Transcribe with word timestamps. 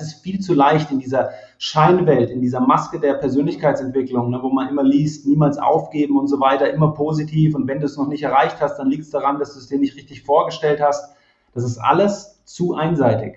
es 0.00 0.08
ist 0.08 0.22
viel 0.22 0.40
zu 0.40 0.54
leicht 0.54 0.90
in 0.90 0.98
dieser 0.98 1.30
Scheinwelt, 1.58 2.30
in 2.30 2.40
dieser 2.40 2.60
Maske 2.60 3.00
der 3.00 3.14
Persönlichkeitsentwicklung, 3.14 4.30
ne, 4.30 4.38
wo 4.42 4.48
man 4.48 4.68
immer 4.68 4.82
liest, 4.82 5.26
niemals 5.26 5.58
aufgeben 5.58 6.18
und 6.18 6.28
so 6.28 6.40
weiter, 6.40 6.70
immer 6.72 6.92
positiv. 6.94 7.54
Und 7.54 7.66
wenn 7.66 7.80
du 7.80 7.86
es 7.86 7.96
noch 7.96 8.08
nicht 8.08 8.22
erreicht 8.22 8.60
hast, 8.60 8.76
dann 8.78 8.88
liegt 8.88 9.04
es 9.04 9.10
daran, 9.10 9.38
dass 9.38 9.54
du 9.54 9.58
es 9.58 9.66
dir 9.66 9.78
nicht 9.78 9.96
richtig 9.96 10.22
vorgestellt 10.22 10.80
hast. 10.80 11.14
Das 11.54 11.64
ist 11.64 11.78
alles 11.78 12.40
zu 12.44 12.74
einseitig. 12.74 13.36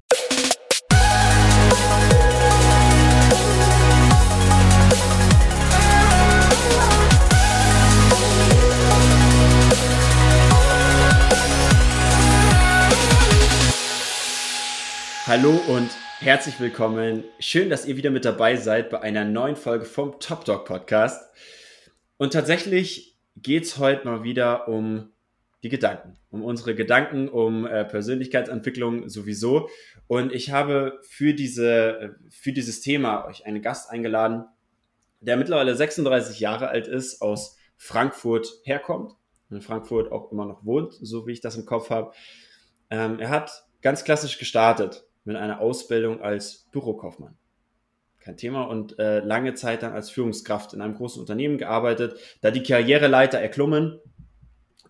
Hallo 15.27 15.61
und 15.67 16.00
herzlich 16.21 16.59
willkommen. 16.59 17.23
Schön, 17.39 17.71
dass 17.71 17.87
ihr 17.87 17.97
wieder 17.97 18.11
mit 18.11 18.25
dabei 18.25 18.55
seid 18.55 18.91
bei 18.91 19.01
einer 19.01 19.25
neuen 19.25 19.55
Folge 19.55 19.85
vom 19.85 20.19
Top 20.19 20.45
Dog 20.45 20.65
Podcast. 20.65 21.19
Und 22.17 22.33
tatsächlich 22.33 23.17
geht 23.35 23.63
es 23.63 23.79
heute 23.79 24.05
mal 24.05 24.23
wieder 24.23 24.67
um 24.67 25.09
die 25.63 25.69
Gedanken, 25.69 26.19
um 26.29 26.43
unsere 26.43 26.75
Gedanken, 26.75 27.27
um 27.27 27.65
äh, 27.65 27.85
Persönlichkeitsentwicklung 27.85 29.09
sowieso. 29.09 29.67
Und 30.05 30.31
ich 30.31 30.51
habe 30.51 30.99
für, 31.01 31.33
diese, 31.33 32.17
für 32.29 32.53
dieses 32.53 32.81
Thema 32.81 33.25
euch 33.25 33.47
einen 33.47 33.63
Gast 33.63 33.89
eingeladen, 33.89 34.45
der 35.21 35.37
mittlerweile 35.37 35.75
36 35.75 36.39
Jahre 36.39 36.67
alt 36.67 36.85
ist, 36.85 37.23
aus 37.23 37.57
Frankfurt 37.77 38.47
herkommt, 38.63 39.13
in 39.49 39.61
Frankfurt 39.61 40.11
auch 40.11 40.31
immer 40.31 40.45
noch 40.45 40.65
wohnt, 40.65 40.93
so 40.93 41.25
wie 41.25 41.31
ich 41.31 41.41
das 41.41 41.57
im 41.57 41.65
Kopf 41.65 41.89
habe. 41.89 42.11
Ähm, 42.91 43.19
er 43.19 43.29
hat 43.29 43.65
ganz 43.81 44.03
klassisch 44.03 44.37
gestartet 44.37 45.03
mit 45.23 45.35
einer 45.35 45.61
Ausbildung 45.61 46.21
als 46.21 46.67
Bürokaufmann. 46.71 47.37
Kein 48.19 48.37
Thema. 48.37 48.63
Und 48.63 48.99
äh, 48.99 49.19
lange 49.19 49.53
Zeit 49.55 49.83
dann 49.83 49.93
als 49.93 50.09
Führungskraft 50.09 50.73
in 50.73 50.81
einem 50.81 50.95
großen 50.95 51.19
Unternehmen 51.19 51.57
gearbeitet, 51.57 52.19
da 52.41 52.51
die 52.51 52.63
Karriereleiter 52.63 53.39
erklommen 53.39 53.99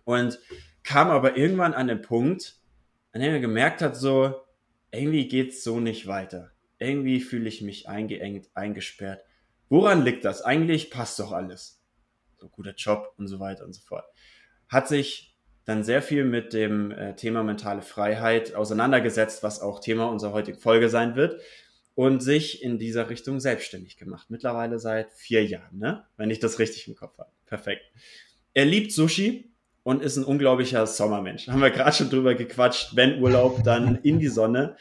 und 0.04 0.38
kam 0.82 1.10
aber 1.10 1.36
irgendwann 1.36 1.74
an 1.74 1.88
den 1.88 2.02
Punkt, 2.02 2.56
an 3.12 3.20
dem 3.20 3.32
er 3.32 3.40
gemerkt 3.40 3.82
hat, 3.82 3.96
so, 3.96 4.34
irgendwie 4.90 5.28
geht's 5.28 5.64
so 5.64 5.80
nicht 5.80 6.06
weiter. 6.06 6.50
Irgendwie 6.78 7.20
fühle 7.20 7.48
ich 7.48 7.62
mich 7.62 7.88
eingeengt, 7.88 8.50
eingesperrt. 8.54 9.22
Woran 9.68 10.04
liegt 10.04 10.24
das? 10.24 10.42
Eigentlich 10.42 10.90
passt 10.90 11.18
doch 11.18 11.32
alles. 11.32 11.80
So 12.36 12.48
guter 12.48 12.74
Job 12.74 13.14
und 13.16 13.28
so 13.28 13.40
weiter 13.40 13.64
und 13.64 13.72
so 13.72 13.80
fort. 13.80 14.04
Hat 14.68 14.88
sich 14.88 15.31
dann 15.64 15.84
sehr 15.84 16.02
viel 16.02 16.24
mit 16.24 16.52
dem 16.52 16.90
äh, 16.90 17.14
Thema 17.14 17.42
mentale 17.42 17.82
Freiheit 17.82 18.54
auseinandergesetzt, 18.54 19.42
was 19.42 19.60
auch 19.60 19.80
Thema 19.80 20.06
unserer 20.06 20.32
heutigen 20.32 20.58
Folge 20.58 20.88
sein 20.88 21.14
wird, 21.16 21.40
und 21.94 22.22
sich 22.22 22.62
in 22.62 22.78
dieser 22.78 23.10
Richtung 23.10 23.38
selbstständig 23.38 23.96
gemacht. 23.96 24.30
Mittlerweile 24.30 24.78
seit 24.78 25.12
vier 25.12 25.44
Jahren, 25.44 25.78
ne? 25.78 26.04
wenn 26.16 26.30
ich 26.30 26.40
das 26.40 26.58
richtig 26.58 26.88
im 26.88 26.94
Kopf 26.94 27.18
habe. 27.18 27.30
Perfekt. 27.46 27.82
Er 28.54 28.64
liebt 28.64 28.92
Sushi 28.92 29.52
und 29.82 30.02
ist 30.02 30.16
ein 30.16 30.24
unglaublicher 30.24 30.86
Sommermensch. 30.86 31.48
Haben 31.48 31.60
wir 31.60 31.70
gerade 31.70 31.92
schon 31.92 32.10
drüber 32.10 32.34
gequatscht. 32.34 32.96
Wenn 32.96 33.20
Urlaub, 33.20 33.62
dann 33.64 33.96
in 34.02 34.18
die 34.18 34.28
Sonne. 34.28 34.76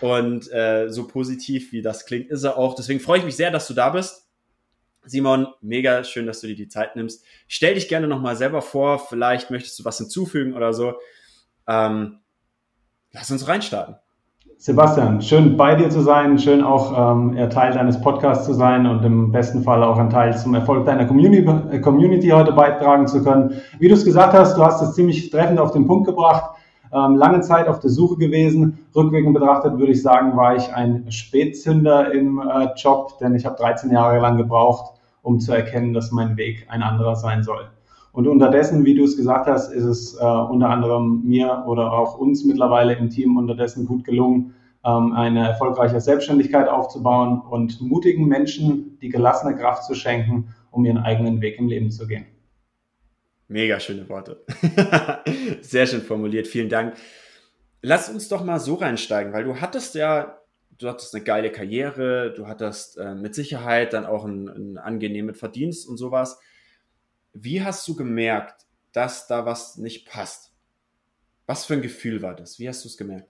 Und 0.00 0.50
äh, 0.52 0.88
so 0.88 1.06
positiv 1.06 1.72
wie 1.72 1.82
das 1.82 2.06
klingt, 2.06 2.30
ist 2.30 2.44
er 2.44 2.56
auch. 2.56 2.74
Deswegen 2.74 3.00
freue 3.00 3.18
ich 3.18 3.24
mich 3.24 3.36
sehr, 3.36 3.50
dass 3.50 3.66
du 3.66 3.74
da 3.74 3.90
bist. 3.90 4.27
Simon, 5.08 5.46
mega 5.60 6.04
schön, 6.04 6.26
dass 6.26 6.40
du 6.40 6.46
dir 6.46 6.56
die 6.56 6.68
Zeit 6.68 6.96
nimmst. 6.96 7.24
Stell 7.46 7.74
dich 7.74 7.88
gerne 7.88 8.06
nochmal 8.06 8.36
selber 8.36 8.62
vor, 8.62 8.98
vielleicht 8.98 9.50
möchtest 9.50 9.78
du 9.78 9.84
was 9.84 9.98
hinzufügen 9.98 10.54
oder 10.54 10.72
so. 10.72 10.94
Ähm, 11.66 12.20
lass 13.12 13.30
uns 13.30 13.48
reinstarten. 13.48 13.96
Sebastian, 14.60 15.22
schön 15.22 15.56
bei 15.56 15.76
dir 15.76 15.88
zu 15.88 16.00
sein, 16.00 16.36
schön 16.36 16.64
auch 16.64 17.12
ähm, 17.12 17.48
Teil 17.48 17.72
deines 17.72 18.00
Podcasts 18.00 18.44
zu 18.44 18.54
sein 18.54 18.88
und 18.88 19.04
im 19.04 19.30
besten 19.30 19.62
Fall 19.62 19.84
auch 19.84 19.98
ein 19.98 20.10
Teil 20.10 20.36
zum 20.36 20.52
Erfolg 20.52 20.84
deiner 20.84 21.06
Community, 21.06 21.48
äh, 21.70 21.78
Community 21.78 22.30
heute 22.30 22.52
beitragen 22.52 23.06
zu 23.06 23.22
können. 23.22 23.62
Wie 23.78 23.86
du 23.86 23.94
es 23.94 24.04
gesagt 24.04 24.32
hast, 24.32 24.56
du 24.56 24.64
hast 24.64 24.82
es 24.82 24.94
ziemlich 24.94 25.30
treffend 25.30 25.60
auf 25.60 25.70
den 25.70 25.86
Punkt 25.86 26.06
gebracht. 26.08 26.56
Ähm, 26.92 27.14
lange 27.14 27.40
Zeit 27.42 27.68
auf 27.68 27.78
der 27.78 27.90
Suche 27.90 28.16
gewesen. 28.16 28.84
Rückwirkend 28.96 29.34
betrachtet 29.34 29.78
würde 29.78 29.92
ich 29.92 30.02
sagen, 30.02 30.36
war 30.36 30.56
ich 30.56 30.74
ein 30.74 31.10
Spätzünder 31.12 32.12
im 32.12 32.40
äh, 32.40 32.70
Job, 32.76 33.16
denn 33.20 33.36
ich 33.36 33.46
habe 33.46 33.56
13 33.56 33.92
Jahre 33.92 34.18
lang 34.18 34.38
gebraucht, 34.38 34.97
um 35.22 35.40
zu 35.40 35.52
erkennen, 35.52 35.92
dass 35.92 36.12
mein 36.12 36.36
Weg 36.36 36.66
ein 36.68 36.82
anderer 36.82 37.16
sein 37.16 37.42
soll. 37.42 37.68
Und 38.12 38.26
unterdessen, 38.26 38.84
wie 38.84 38.94
du 38.94 39.04
es 39.04 39.16
gesagt 39.16 39.46
hast, 39.46 39.72
ist 39.72 39.84
es 39.84 40.14
äh, 40.14 40.24
unter 40.24 40.70
anderem 40.70 41.22
mir 41.24 41.64
oder 41.66 41.92
auch 41.92 42.18
uns 42.18 42.44
mittlerweile 42.44 42.94
im 42.94 43.10
Team 43.10 43.36
unterdessen 43.36 43.86
gut 43.86 44.04
gelungen, 44.04 44.54
ähm, 44.84 45.12
eine 45.12 45.48
erfolgreiche 45.48 46.00
Selbstständigkeit 46.00 46.68
aufzubauen 46.68 47.40
und 47.40 47.80
mutigen 47.80 48.26
Menschen 48.26 48.98
die 49.00 49.08
gelassene 49.08 49.56
Kraft 49.56 49.84
zu 49.84 49.94
schenken, 49.94 50.54
um 50.70 50.84
ihren 50.84 50.98
eigenen 50.98 51.40
Weg 51.40 51.58
im 51.58 51.68
Leben 51.68 51.90
zu 51.90 52.06
gehen. 52.06 52.26
Mega 53.48 53.80
schöne 53.80 54.08
Worte. 54.08 54.44
Sehr 55.62 55.86
schön 55.86 56.02
formuliert. 56.02 56.46
Vielen 56.46 56.68
Dank. 56.68 56.94
Lass 57.80 58.10
uns 58.10 58.28
doch 58.28 58.44
mal 58.44 58.58
so 58.58 58.74
reinsteigen, 58.74 59.32
weil 59.32 59.44
du 59.44 59.56
hattest 59.56 59.94
ja 59.94 60.38
du 60.78 60.88
hattest 60.88 61.14
eine 61.14 61.24
geile 61.24 61.50
Karriere, 61.50 62.32
du 62.34 62.46
hattest 62.46 62.98
äh, 62.98 63.14
mit 63.14 63.34
Sicherheit 63.34 63.92
dann 63.92 64.06
auch 64.06 64.24
einen, 64.24 64.48
einen 64.48 64.78
angenehmen 64.78 65.34
Verdienst 65.34 65.88
und 65.88 65.96
sowas. 65.96 66.40
Wie 67.32 67.62
hast 67.62 67.86
du 67.88 67.94
gemerkt, 67.94 68.66
dass 68.92 69.26
da 69.26 69.44
was 69.44 69.76
nicht 69.76 70.08
passt? 70.08 70.52
Was 71.46 71.64
für 71.64 71.74
ein 71.74 71.82
Gefühl 71.82 72.22
war 72.22 72.34
das? 72.34 72.58
Wie 72.58 72.68
hast 72.68 72.84
du 72.84 72.88
es 72.88 72.96
gemerkt? 72.96 73.28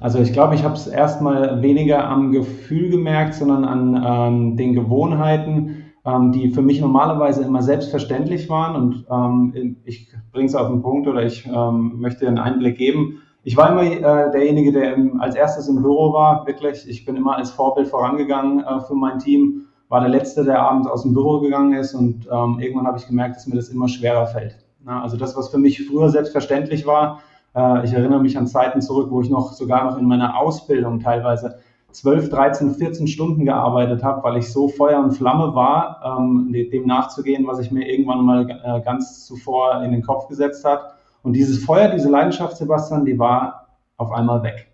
Also 0.00 0.20
ich 0.20 0.32
glaube, 0.32 0.54
ich 0.54 0.64
habe 0.64 0.74
es 0.74 0.86
erstmal 0.86 1.62
weniger 1.62 2.04
am 2.04 2.32
Gefühl 2.32 2.90
gemerkt, 2.90 3.34
sondern 3.34 3.64
an 3.64 4.04
ähm, 4.06 4.56
den 4.56 4.74
Gewohnheiten, 4.74 5.92
ähm, 6.04 6.32
die 6.32 6.50
für 6.50 6.62
mich 6.62 6.80
normalerweise 6.80 7.42
immer 7.44 7.62
selbstverständlich 7.62 8.48
waren. 8.48 8.76
Und 8.76 9.06
ähm, 9.10 9.76
ich 9.84 10.12
bringe 10.32 10.46
es 10.46 10.54
auf 10.54 10.68
den 10.68 10.82
Punkt 10.82 11.08
oder 11.08 11.24
ich 11.24 11.46
ähm, 11.46 12.00
möchte 12.00 12.26
einen 12.26 12.38
Einblick 12.38 12.78
geben. 12.78 13.22
Ich 13.48 13.56
war 13.56 13.70
immer 13.70 13.82
äh, 13.82 14.30
derjenige, 14.30 14.72
der 14.72 14.92
im, 14.92 15.22
als 15.22 15.34
erstes 15.34 15.68
im 15.68 15.80
Büro 15.80 16.12
war, 16.12 16.46
wirklich. 16.46 16.86
Ich 16.86 17.06
bin 17.06 17.16
immer 17.16 17.38
als 17.38 17.50
Vorbild 17.50 17.88
vorangegangen 17.88 18.62
äh, 18.62 18.80
für 18.80 18.94
mein 18.94 19.20
Team, 19.20 19.62
war 19.88 20.00
der 20.00 20.10
Letzte, 20.10 20.44
der 20.44 20.60
abends 20.60 20.86
aus 20.86 21.04
dem 21.04 21.14
Büro 21.14 21.40
gegangen 21.40 21.72
ist 21.72 21.94
und 21.94 22.28
ähm, 22.30 22.58
irgendwann 22.60 22.86
habe 22.86 22.98
ich 22.98 23.06
gemerkt, 23.06 23.36
dass 23.36 23.46
mir 23.46 23.56
das 23.56 23.70
immer 23.70 23.88
schwerer 23.88 24.26
fällt. 24.26 24.58
Na, 24.84 25.02
also 25.02 25.16
das, 25.16 25.34
was 25.34 25.48
für 25.48 25.56
mich 25.56 25.82
früher 25.88 26.10
selbstverständlich 26.10 26.84
war, 26.84 27.22
äh, 27.56 27.86
ich 27.86 27.94
erinnere 27.94 28.20
mich 28.20 28.36
an 28.36 28.46
Zeiten 28.46 28.82
zurück, 28.82 29.08
wo 29.10 29.22
ich 29.22 29.30
noch 29.30 29.54
sogar 29.54 29.90
noch 29.90 29.96
in 29.96 30.04
meiner 30.04 30.38
Ausbildung 30.38 31.00
teilweise 31.00 31.58
12, 31.92 32.28
13, 32.28 32.74
14 32.74 33.06
Stunden 33.06 33.46
gearbeitet 33.46 34.04
habe, 34.04 34.22
weil 34.24 34.36
ich 34.36 34.52
so 34.52 34.68
Feuer 34.68 35.02
und 35.02 35.12
Flamme 35.12 35.54
war, 35.54 36.18
ähm, 36.20 36.52
dem 36.52 36.86
nachzugehen, 36.86 37.46
was 37.46 37.60
ich 37.60 37.70
mir 37.70 37.88
irgendwann 37.88 38.26
mal 38.26 38.50
äh, 38.50 38.82
ganz 38.82 39.24
zuvor 39.24 39.82
in 39.82 39.92
den 39.92 40.02
Kopf 40.02 40.28
gesetzt 40.28 40.66
hat. 40.66 40.97
Und 41.22 41.32
dieses 41.34 41.64
Feuer, 41.64 41.88
diese 41.88 42.10
Leidenschaft, 42.10 42.56
Sebastian, 42.56 43.04
die 43.04 43.18
war 43.18 43.68
auf 43.96 44.12
einmal 44.12 44.42
weg. 44.42 44.68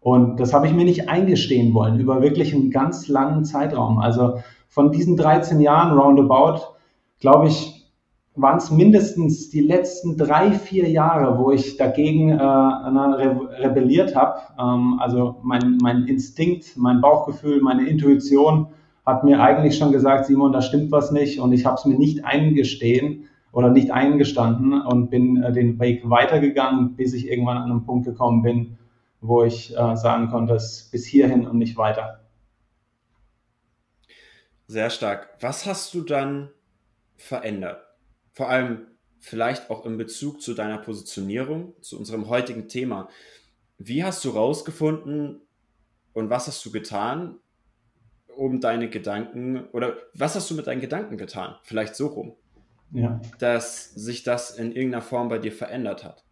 Und 0.00 0.38
das 0.38 0.54
habe 0.54 0.66
ich 0.66 0.72
mir 0.72 0.84
nicht 0.84 1.08
eingestehen 1.08 1.74
wollen 1.74 1.98
über 1.98 2.22
wirklich 2.22 2.54
einen 2.54 2.70
ganz 2.70 3.08
langen 3.08 3.44
Zeitraum. 3.44 3.98
Also 3.98 4.38
von 4.68 4.92
diesen 4.92 5.16
13 5.16 5.60
Jahren 5.60 5.98
roundabout, 5.98 6.60
glaube 7.20 7.48
ich, 7.48 7.78
waren 8.36 8.58
es 8.58 8.70
mindestens 8.70 9.50
die 9.50 9.60
letzten 9.60 10.16
drei, 10.16 10.52
vier 10.52 10.88
Jahre, 10.88 11.38
wo 11.38 11.50
ich 11.50 11.76
dagegen 11.76 12.30
äh, 12.30 12.42
re 12.42 13.48
rebelliert 13.58 14.14
habe. 14.14 14.40
Ähm, 14.58 15.00
also 15.00 15.36
mein, 15.42 15.78
mein 15.82 16.04
Instinkt, 16.04 16.76
mein 16.76 17.00
Bauchgefühl, 17.00 17.60
meine 17.60 17.88
Intuition 17.88 18.68
hat 19.04 19.24
mir 19.24 19.40
eigentlich 19.40 19.76
schon 19.76 19.90
gesagt, 19.90 20.26
Simon, 20.26 20.52
da 20.52 20.62
stimmt 20.62 20.92
was 20.92 21.10
nicht 21.10 21.40
und 21.40 21.52
ich 21.52 21.66
habe 21.66 21.76
es 21.76 21.84
mir 21.84 21.98
nicht 21.98 22.24
eingestehen 22.24 23.24
oder 23.58 23.70
nicht 23.70 23.90
eingestanden 23.90 24.80
und 24.82 25.10
bin 25.10 25.42
äh, 25.42 25.50
den 25.52 25.80
Weg 25.80 26.08
weitergegangen, 26.08 26.94
bis 26.94 27.12
ich 27.12 27.26
irgendwann 27.26 27.56
an 27.56 27.72
einen 27.72 27.84
Punkt 27.84 28.06
gekommen 28.06 28.40
bin, 28.40 28.78
wo 29.20 29.42
ich 29.42 29.76
äh, 29.76 29.96
sagen 29.96 30.28
konnte, 30.28 30.54
es 30.54 30.88
bis 30.92 31.06
hierhin 31.06 31.44
und 31.44 31.58
nicht 31.58 31.76
weiter. 31.76 32.20
Sehr 34.68 34.90
stark. 34.90 35.30
Was 35.40 35.66
hast 35.66 35.92
du 35.92 36.02
dann 36.02 36.50
verändert? 37.16 37.82
Vor 38.32 38.48
allem 38.48 38.86
vielleicht 39.18 39.70
auch 39.70 39.84
in 39.84 39.96
Bezug 39.96 40.40
zu 40.40 40.54
deiner 40.54 40.78
Positionierung, 40.78 41.72
zu 41.80 41.98
unserem 41.98 42.28
heutigen 42.28 42.68
Thema. 42.68 43.08
Wie 43.76 44.04
hast 44.04 44.24
du 44.24 44.30
rausgefunden 44.30 45.40
und 46.12 46.30
was 46.30 46.46
hast 46.46 46.64
du 46.64 46.70
getan, 46.70 47.40
um 48.36 48.60
deine 48.60 48.88
Gedanken 48.88 49.64
oder 49.72 49.96
was 50.14 50.36
hast 50.36 50.48
du 50.48 50.54
mit 50.54 50.68
deinen 50.68 50.80
Gedanken 50.80 51.16
getan? 51.16 51.56
Vielleicht 51.64 51.96
so 51.96 52.06
rum 52.06 52.36
ja. 52.92 53.20
dass 53.38 53.94
sich 53.94 54.22
das 54.22 54.50
in 54.50 54.72
irgendeiner 54.72 55.02
Form 55.02 55.28
bei 55.28 55.38
dir 55.38 55.52
verändert 55.52 56.04
hat? 56.04 56.24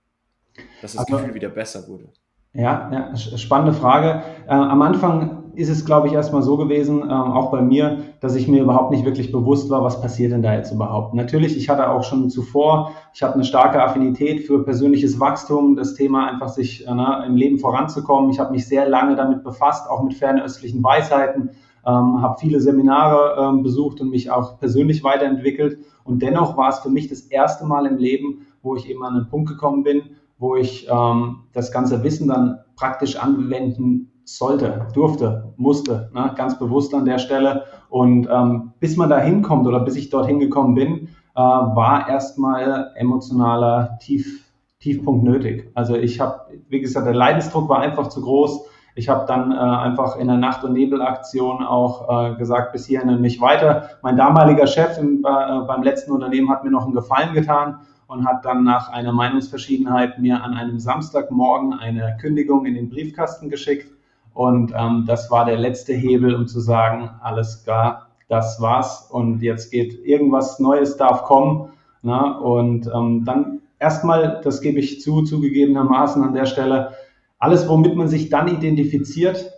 Dass 0.82 0.93
das 0.93 1.06
also, 1.06 1.17
Gefühl 1.17 1.35
wieder 1.35 1.50
besser 1.50 1.87
wurde? 1.88 2.08
Ja, 2.55 2.91
ja 2.91 3.17
spannende 3.17 3.75
Frage. 3.75 4.23
Äh, 4.47 4.53
am 4.53 4.81
Anfang 4.81 5.44
ist 5.56 5.70
es, 5.70 5.85
glaube 5.87 6.08
ich, 6.08 6.12
erstmal 6.12 6.43
so 6.43 6.56
gewesen, 6.56 7.03
ähm, 7.03 7.11
auch 7.11 7.50
bei 7.50 7.62
mir, 7.62 7.99
dass 8.20 8.35
ich 8.35 8.47
mir 8.47 8.62
überhaupt 8.62 8.91
nicht 8.91 9.05
wirklich 9.05 9.32
bewusst 9.32 9.70
war, 9.70 9.82
was 9.82 10.00
passiert 10.00 10.32
denn 10.32 10.43
da 10.43 10.55
jetzt 10.55 10.70
überhaupt. 10.70 11.14
Natürlich, 11.14 11.56
ich 11.56 11.69
hatte 11.69 11.91
auch 11.91 12.05
schon 12.05 12.29
zuvor, 12.29 12.93
ich 13.14 13.23
habe 13.23 13.35
eine 13.35 13.44
starke 13.44 13.82
Affinität 13.82 14.47
für 14.47 14.64
persönliches 14.64 15.19
Wachstum, 15.19 15.75
das 15.76 15.94
Thema 15.94 16.29
einfach 16.31 16.49
sich 16.49 16.87
äh, 16.87 16.94
ne, 16.94 17.25
im 17.26 17.37
Leben 17.37 17.58
voranzukommen. 17.58 18.31
Ich 18.31 18.38
habe 18.38 18.53
mich 18.53 18.67
sehr 18.69 18.88
lange 18.88 19.17
damit 19.17 19.44
befasst, 19.44 19.88
auch 19.88 20.03
mit 20.03 20.14
fernöstlichen 20.14 20.82
Weisheiten, 20.82 21.50
ähm, 21.86 22.20
habe 22.20 22.36
viele 22.38 22.60
Seminare 22.60 23.36
ähm, 23.40 23.62
besucht 23.62 24.00
und 24.00 24.10
mich 24.10 24.30
auch 24.30 24.58
persönlich 24.58 25.04
weiterentwickelt. 25.04 25.78
Und 26.04 26.20
dennoch 26.20 26.56
war 26.56 26.68
es 26.68 26.80
für 26.80 26.90
mich 26.90 27.08
das 27.08 27.20
erste 27.22 27.64
Mal 27.64 27.86
im 27.86 27.96
Leben, 27.96 28.46
wo 28.62 28.74
ich 28.76 28.88
eben 28.90 29.04
an 29.04 29.14
einen 29.14 29.28
Punkt 29.28 29.48
gekommen 29.48 29.84
bin, 29.84 30.02
wo 30.38 30.56
ich 30.56 30.88
ähm, 30.90 31.44
das 31.52 31.70
ganze 31.72 32.02
Wissen 32.02 32.28
dann 32.28 32.58
praktisch 32.74 33.16
anwenden 33.16 34.12
sollte, 34.24 34.88
durfte, 34.92 35.54
musste, 35.56 36.10
ne, 36.12 36.32
ganz 36.36 36.58
bewusst 36.58 36.92
an 36.94 37.04
der 37.04 37.18
Stelle. 37.18 37.64
Und 37.88 38.28
ähm, 38.30 38.72
bis 38.80 38.96
man 38.96 39.08
da 39.08 39.18
hinkommt 39.18 39.66
oder 39.66 39.80
bis 39.80 39.94
ich 39.96 40.10
dorthin 40.10 40.40
gekommen 40.40 40.74
bin, 40.74 41.08
äh, 41.36 41.40
war 41.40 42.08
erstmal 42.08 42.92
emotionaler 42.96 43.98
Tief, 44.00 44.44
Tiefpunkt 44.80 45.24
nötig. 45.24 45.70
Also 45.74 45.94
ich 45.94 46.20
habe, 46.20 46.40
wie 46.68 46.80
gesagt, 46.80 47.06
der 47.06 47.14
Leidensdruck 47.14 47.68
war 47.68 47.78
einfach 47.78 48.08
zu 48.08 48.20
groß. 48.20 48.66
Ich 48.96 49.08
habe 49.10 49.26
dann 49.26 49.52
äh, 49.52 49.56
einfach 49.56 50.16
in 50.16 50.26
der 50.26 50.38
Nacht- 50.38 50.64
und 50.64 50.72
Nebelaktion 50.72 51.62
auch 51.62 52.08
äh, 52.08 52.34
gesagt, 52.37 52.72
bis 52.72 52.87
hierhin 52.87 53.10
und 53.10 53.20
nicht 53.20 53.40
weiter. 53.40 53.90
Mein 54.02 54.16
damaliger 54.16 54.66
Chef 54.66 54.98
im, 54.98 55.19
äh, 55.19 55.60
beim 55.66 55.82
letzten 55.82 56.12
Unternehmen 56.12 56.50
hat 56.50 56.64
mir 56.64 56.70
noch 56.70 56.84
einen 56.84 56.94
Gefallen 56.94 57.34
getan 57.34 57.81
und 58.06 58.26
hat 58.26 58.44
dann 58.44 58.64
nach 58.64 58.90
einer 58.90 59.12
Meinungsverschiedenheit 59.12 60.19
mir 60.19 60.43
an 60.43 60.54
einem 60.54 60.78
Samstagmorgen 60.78 61.75
eine 61.75 62.16
Kündigung 62.20 62.64
in 62.64 62.75
den 62.75 62.88
Briefkasten 62.88 63.50
geschickt 63.50 63.93
und 64.37 64.72
ähm, 64.76 65.04
das 65.06 65.31
war 65.31 65.44
der 65.44 65.56
letzte 65.56 65.94
Hebel, 65.94 66.34
um 66.34 66.46
zu 66.46 66.60
sagen, 66.60 67.10
alles 67.22 67.64
klar, 67.64 68.08
das 68.28 68.60
war's 68.60 69.08
und 69.10 69.40
jetzt 69.40 69.70
geht 69.70 70.04
irgendwas 70.04 70.58
Neues 70.58 70.96
darf 70.96 71.22
kommen. 71.25 71.70
Na, 72.02 72.38
und 72.38 72.87
ähm, 72.94 73.25
dann 73.25 73.60
erstmal, 73.78 74.40
das 74.44 74.60
gebe 74.60 74.78
ich 74.78 75.00
zu, 75.00 75.22
zugegebenermaßen 75.22 76.22
an 76.22 76.34
der 76.34 76.46
Stelle, 76.46 76.93
alles, 77.38 77.68
womit 77.68 77.96
man 77.96 78.08
sich 78.08 78.28
dann 78.28 78.48
identifiziert, 78.48 79.52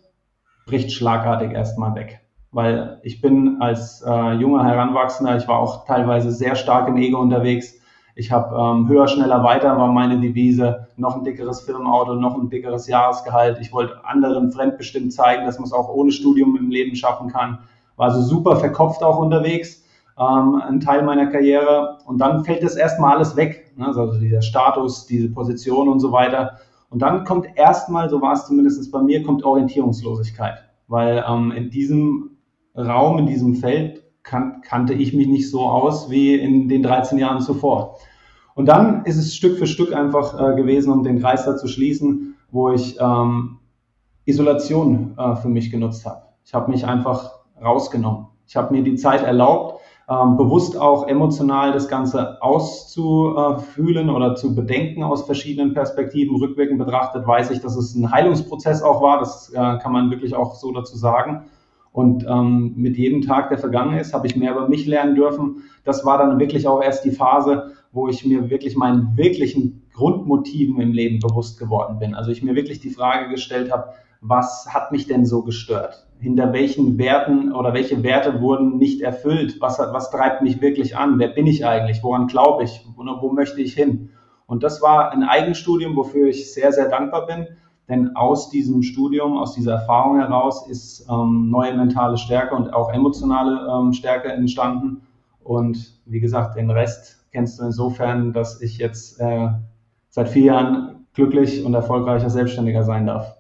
bricht 0.67 0.93
schlagartig 0.93 1.53
erstmal 1.53 1.95
weg. 1.95 2.21
Weil 2.51 3.01
ich 3.03 3.21
bin 3.21 3.61
als 3.61 4.03
äh, 4.07 4.33
junger 4.33 4.65
Heranwachsender, 4.65 5.37
ich 5.37 5.49
war 5.49 5.59
auch 5.59 5.85
teilweise 5.87 6.31
sehr 6.33 6.57
stark 6.57 6.89
im 6.89 6.97
Ego 6.97 7.19
unterwegs, 7.19 7.79
ich 8.19 8.33
habe 8.33 8.53
ähm, 8.57 8.89
höher, 8.89 9.07
schneller, 9.07 9.45
weiter 9.45 9.79
war 9.79 9.93
meine 9.93 10.19
Devise. 10.19 10.89
Noch 10.97 11.15
ein 11.15 11.23
dickeres 11.23 11.61
Firmenauto, 11.61 12.17
noch 12.17 12.37
ein 12.37 12.51
dickeres 12.51 12.89
Jahresgehalt. 12.89 13.59
Ich 13.61 13.73
wollte 13.73 14.05
anderen 14.05 14.51
fremdbestimmt 14.51 15.13
zeigen, 15.13 15.47
dass 15.47 15.61
man 15.61 15.67
es 15.67 15.73
auch 15.73 15.89
ohne 15.89 16.11
Studium 16.11 16.57
im 16.57 16.69
Leben 16.69 16.97
schaffen 16.97 17.29
kann. 17.29 17.61
War 17.95 18.09
also 18.09 18.21
super 18.23 18.57
verkopft 18.57 19.05
auch 19.05 19.21
unterwegs, 19.21 19.85
ähm, 20.19 20.61
ein 20.67 20.81
Teil 20.81 21.05
meiner 21.05 21.29
Karriere. 21.29 21.99
Und 22.07 22.19
dann 22.19 22.45
fällt 22.45 22.65
das 22.65 22.75
erstmal 22.75 23.15
alles 23.15 23.37
weg. 23.37 23.71
Ne? 23.77 23.87
Also 23.87 24.19
dieser 24.19 24.43
Status, 24.43 25.07
diese 25.07 25.33
Position 25.33 25.89
und 25.89 26.01
so 26.01 26.11
weiter. 26.11 26.59
Und 26.91 27.03
dann 27.03 27.25
kommt 27.25 27.47
erstmal, 27.57 28.09
so 28.09 28.21
war 28.21 28.33
es 28.33 28.47
zumindest 28.47 28.91
bei 28.91 29.03
mir, 29.03 29.23
kommt 29.23 29.45
Orientierungslosigkeit. 29.45 30.65
Weil 30.87 31.25
ähm, 31.29 31.53
in 31.53 31.71
diesem 31.71 32.39
Raum, 32.77 33.19
in 33.19 33.27
diesem 33.27 33.57
Feld 33.57 34.05
kan 34.23 34.61
kannte 34.63 34.95
ich 34.95 35.15
mich 35.15 35.27
nicht 35.27 35.51
so 35.51 35.63
aus 35.63 36.11
wie 36.11 36.35
in 36.35 36.69
den 36.69 36.83
13 36.83 37.19
Jahren 37.19 37.41
zuvor. 37.41 37.99
Und 38.55 38.67
dann 38.67 39.05
ist 39.05 39.17
es 39.17 39.35
Stück 39.35 39.59
für 39.59 39.67
Stück 39.67 39.95
einfach 39.95 40.35
äh, 40.35 40.57
gewesen, 40.57 40.93
um 40.93 41.03
den 41.03 41.21
Kreis 41.21 41.45
da 41.45 41.57
zu 41.57 41.69
schließen, 41.69 42.37
wo 42.51 42.71
ich 42.71 42.99
ähm, 43.01 43.59
Isolation 44.25 45.17
äh, 45.17 45.37
für 45.37 45.49
mich 45.49 45.71
genutzt 45.71 46.05
habe. 46.05 46.23
Ich 46.45 46.55
habe 46.55 46.71
mich 46.71 46.87
einfach 46.87 47.33
rausgenommen. 47.63 48.27
Ich 48.47 48.57
habe 48.57 48.75
mir 48.75 48.83
die 48.83 48.97
Zeit 48.97 49.23
erlaubt, 49.23 49.81
ähm, 50.11 50.39
bewusst 50.39 50.79
auch 50.79 51.07
emotional 51.07 51.73
das 51.73 51.87
Ganze 51.87 52.43
auszufühlen 52.43 54.09
oder 54.09 54.37
zu 54.37 54.55
bedenken 54.55 55.03
aus 55.03 55.27
verschiedenen 55.27 55.75
Perspektiven. 55.75 56.37
Rückwirkend 56.37 56.79
betrachtet 56.79 57.27
weiß 57.27 57.51
ich, 57.51 57.61
dass 57.61 57.77
es 57.77 57.95
ein 57.95 58.11
Heilungsprozess 58.11 58.83
auch 58.83 59.03
war. 59.03 59.19
Das 59.19 59.51
äh, 59.51 59.55
kann 59.55 59.93
man 59.93 60.11
wirklich 60.11 60.35
auch 60.35 60.55
so 60.55 60.73
dazu 60.73 60.97
sagen. 60.97 61.45
Und 61.93 62.25
ähm, 62.27 62.73
mit 62.77 62.97
jedem 62.97 63.23
Tag, 63.23 63.51
der 63.51 63.59
vergangen 63.59 63.99
ist, 63.99 64.15
habe 64.15 64.27
ich 64.27 64.37
mehr 64.37 64.53
über 64.53 64.69
mich 64.69 64.87
lernen 64.87 65.15
dürfen. 65.15 65.65
Das 65.85 66.07
war 66.07 66.17
dann 66.17 66.39
wirklich 66.39 66.67
auch 66.67 66.83
erst 66.83 67.05
die 67.05 67.11
Phase, 67.11 67.73
wo 67.93 68.09
ich 68.09 68.25
mir 68.25 68.49
wirklich 68.51 68.77
meinen 68.77 69.17
wirklichen 69.17 69.83
Grundmotiven 69.93 70.81
im 70.81 70.93
Leben 70.93 71.19
bewusst 71.19 71.59
geworden 71.59 71.99
bin. 71.99 72.15
Also 72.15 72.31
ich 72.31 72.43
mir 72.43 72.55
wirklich 72.55 72.81
die 72.81 72.91
Frage 72.91 73.29
gestellt 73.31 73.73
habe, 73.73 73.93
was 74.21 74.67
hat 74.73 74.93
mich 74.93 75.07
denn 75.07 75.25
so 75.25 75.43
gestört? 75.43 76.07
Hinter 76.19 76.53
welchen 76.53 76.99
Werten 76.99 77.53
oder 77.53 77.73
welche 77.75 78.03
Werte 78.03 78.41
wurden 78.41 78.77
nicht 78.77 79.01
erfüllt? 79.01 79.61
Was, 79.61 79.79
was 79.79 80.11
treibt 80.11 80.43
mich 80.43 80.61
wirklich 80.61 80.97
an? 80.97 81.19
Wer 81.19 81.29
bin 81.29 81.47
ich 81.47 81.65
eigentlich? 81.65 82.03
Woran 82.03 82.27
glaube 82.27 82.65
ich? 82.65 82.85
Wo, 82.97 83.05
wo 83.05 83.33
möchte 83.33 83.61
ich 83.61 83.75
hin? 83.75 84.11
Und 84.47 84.63
das 84.63 84.83
war 84.83 85.13
ein 85.13 85.23
Eigenstudium, 85.23 85.95
wofür 85.95 86.29
ich 86.29 86.53
sehr, 86.53 86.73
sehr 86.73 86.89
dankbar 86.89 87.27
bin. 87.27 87.47
Denn 87.89 88.17
aus 88.17 88.51
diesem 88.51 88.83
Studium, 88.83 89.39
aus 89.39 89.55
dieser 89.55 89.73
Erfahrung 89.73 90.19
heraus 90.19 90.69
ist 90.69 91.07
ähm, 91.09 91.49
neue 91.51 91.75
mentale 91.75 92.19
Stärke 92.19 92.55
und 92.55 92.73
auch 92.75 92.93
emotionale 92.93 93.67
ähm, 93.73 93.93
Stärke 93.93 94.29
entstanden. 94.29 95.03
Und 95.43 95.99
wie 96.05 96.21
gesagt, 96.21 96.57
den 96.57 96.71
Rest 96.71 97.27
kennst 97.33 97.59
du 97.59 97.65
insofern, 97.65 98.33
dass 98.33 98.61
ich 98.61 98.77
jetzt 98.79 99.21
äh, 99.21 99.49
seit 100.11 100.29
vier 100.29 100.45
Jahren 100.45 101.07
glücklich 101.15 101.65
und 101.65 101.73
erfolgreicher 101.73 102.29
Selbstständiger 102.29 102.83
sein 102.83 103.07
darf. 103.07 103.38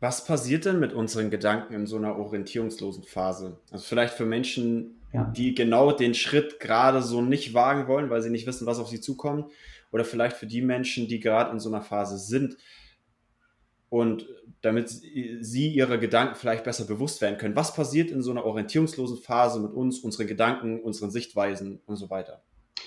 Was 0.00 0.24
passiert 0.24 0.66
denn 0.66 0.78
mit 0.78 0.92
unseren 0.92 1.30
Gedanken 1.30 1.74
in 1.74 1.86
so 1.86 1.96
einer 1.96 2.16
orientierungslosen 2.18 3.04
Phase? 3.04 3.58
Also 3.70 3.84
vielleicht 3.84 4.14
für 4.14 4.26
Menschen, 4.26 5.00
ja. 5.12 5.24
die 5.24 5.54
genau 5.54 5.92
den 5.92 6.14
Schritt 6.14 6.60
gerade 6.60 7.02
so 7.02 7.22
nicht 7.22 7.54
wagen 7.54 7.88
wollen, 7.88 8.10
weil 8.10 8.20
sie 8.20 8.30
nicht 8.30 8.46
wissen, 8.46 8.66
was 8.66 8.78
auf 8.78 8.88
sie 8.88 9.00
zukommt, 9.00 9.50
oder 9.92 10.04
vielleicht 10.04 10.36
für 10.36 10.46
die 10.46 10.60
Menschen, 10.60 11.08
die 11.08 11.20
gerade 11.20 11.50
in 11.52 11.60
so 11.60 11.70
einer 11.70 11.80
Phase 11.80 12.18
sind 12.18 12.58
und 13.88 14.26
damit 14.60 14.90
sie 14.90 15.68
ihre 15.68 15.98
Gedanken 15.98 16.34
vielleicht 16.34 16.64
besser 16.64 16.84
bewusst 16.84 17.20
werden 17.22 17.38
können. 17.38 17.56
Was 17.56 17.74
passiert 17.74 18.10
in 18.10 18.20
so 18.20 18.30
einer 18.30 18.44
orientierungslosen 18.44 19.18
Phase 19.18 19.60
mit 19.60 19.72
uns, 19.72 20.00
unseren 20.00 20.26
Gedanken, 20.26 20.80
unseren 20.80 21.10
Sichtweisen 21.10 21.80
und 21.86 21.96
so 21.96 22.10
weiter? 22.10 22.42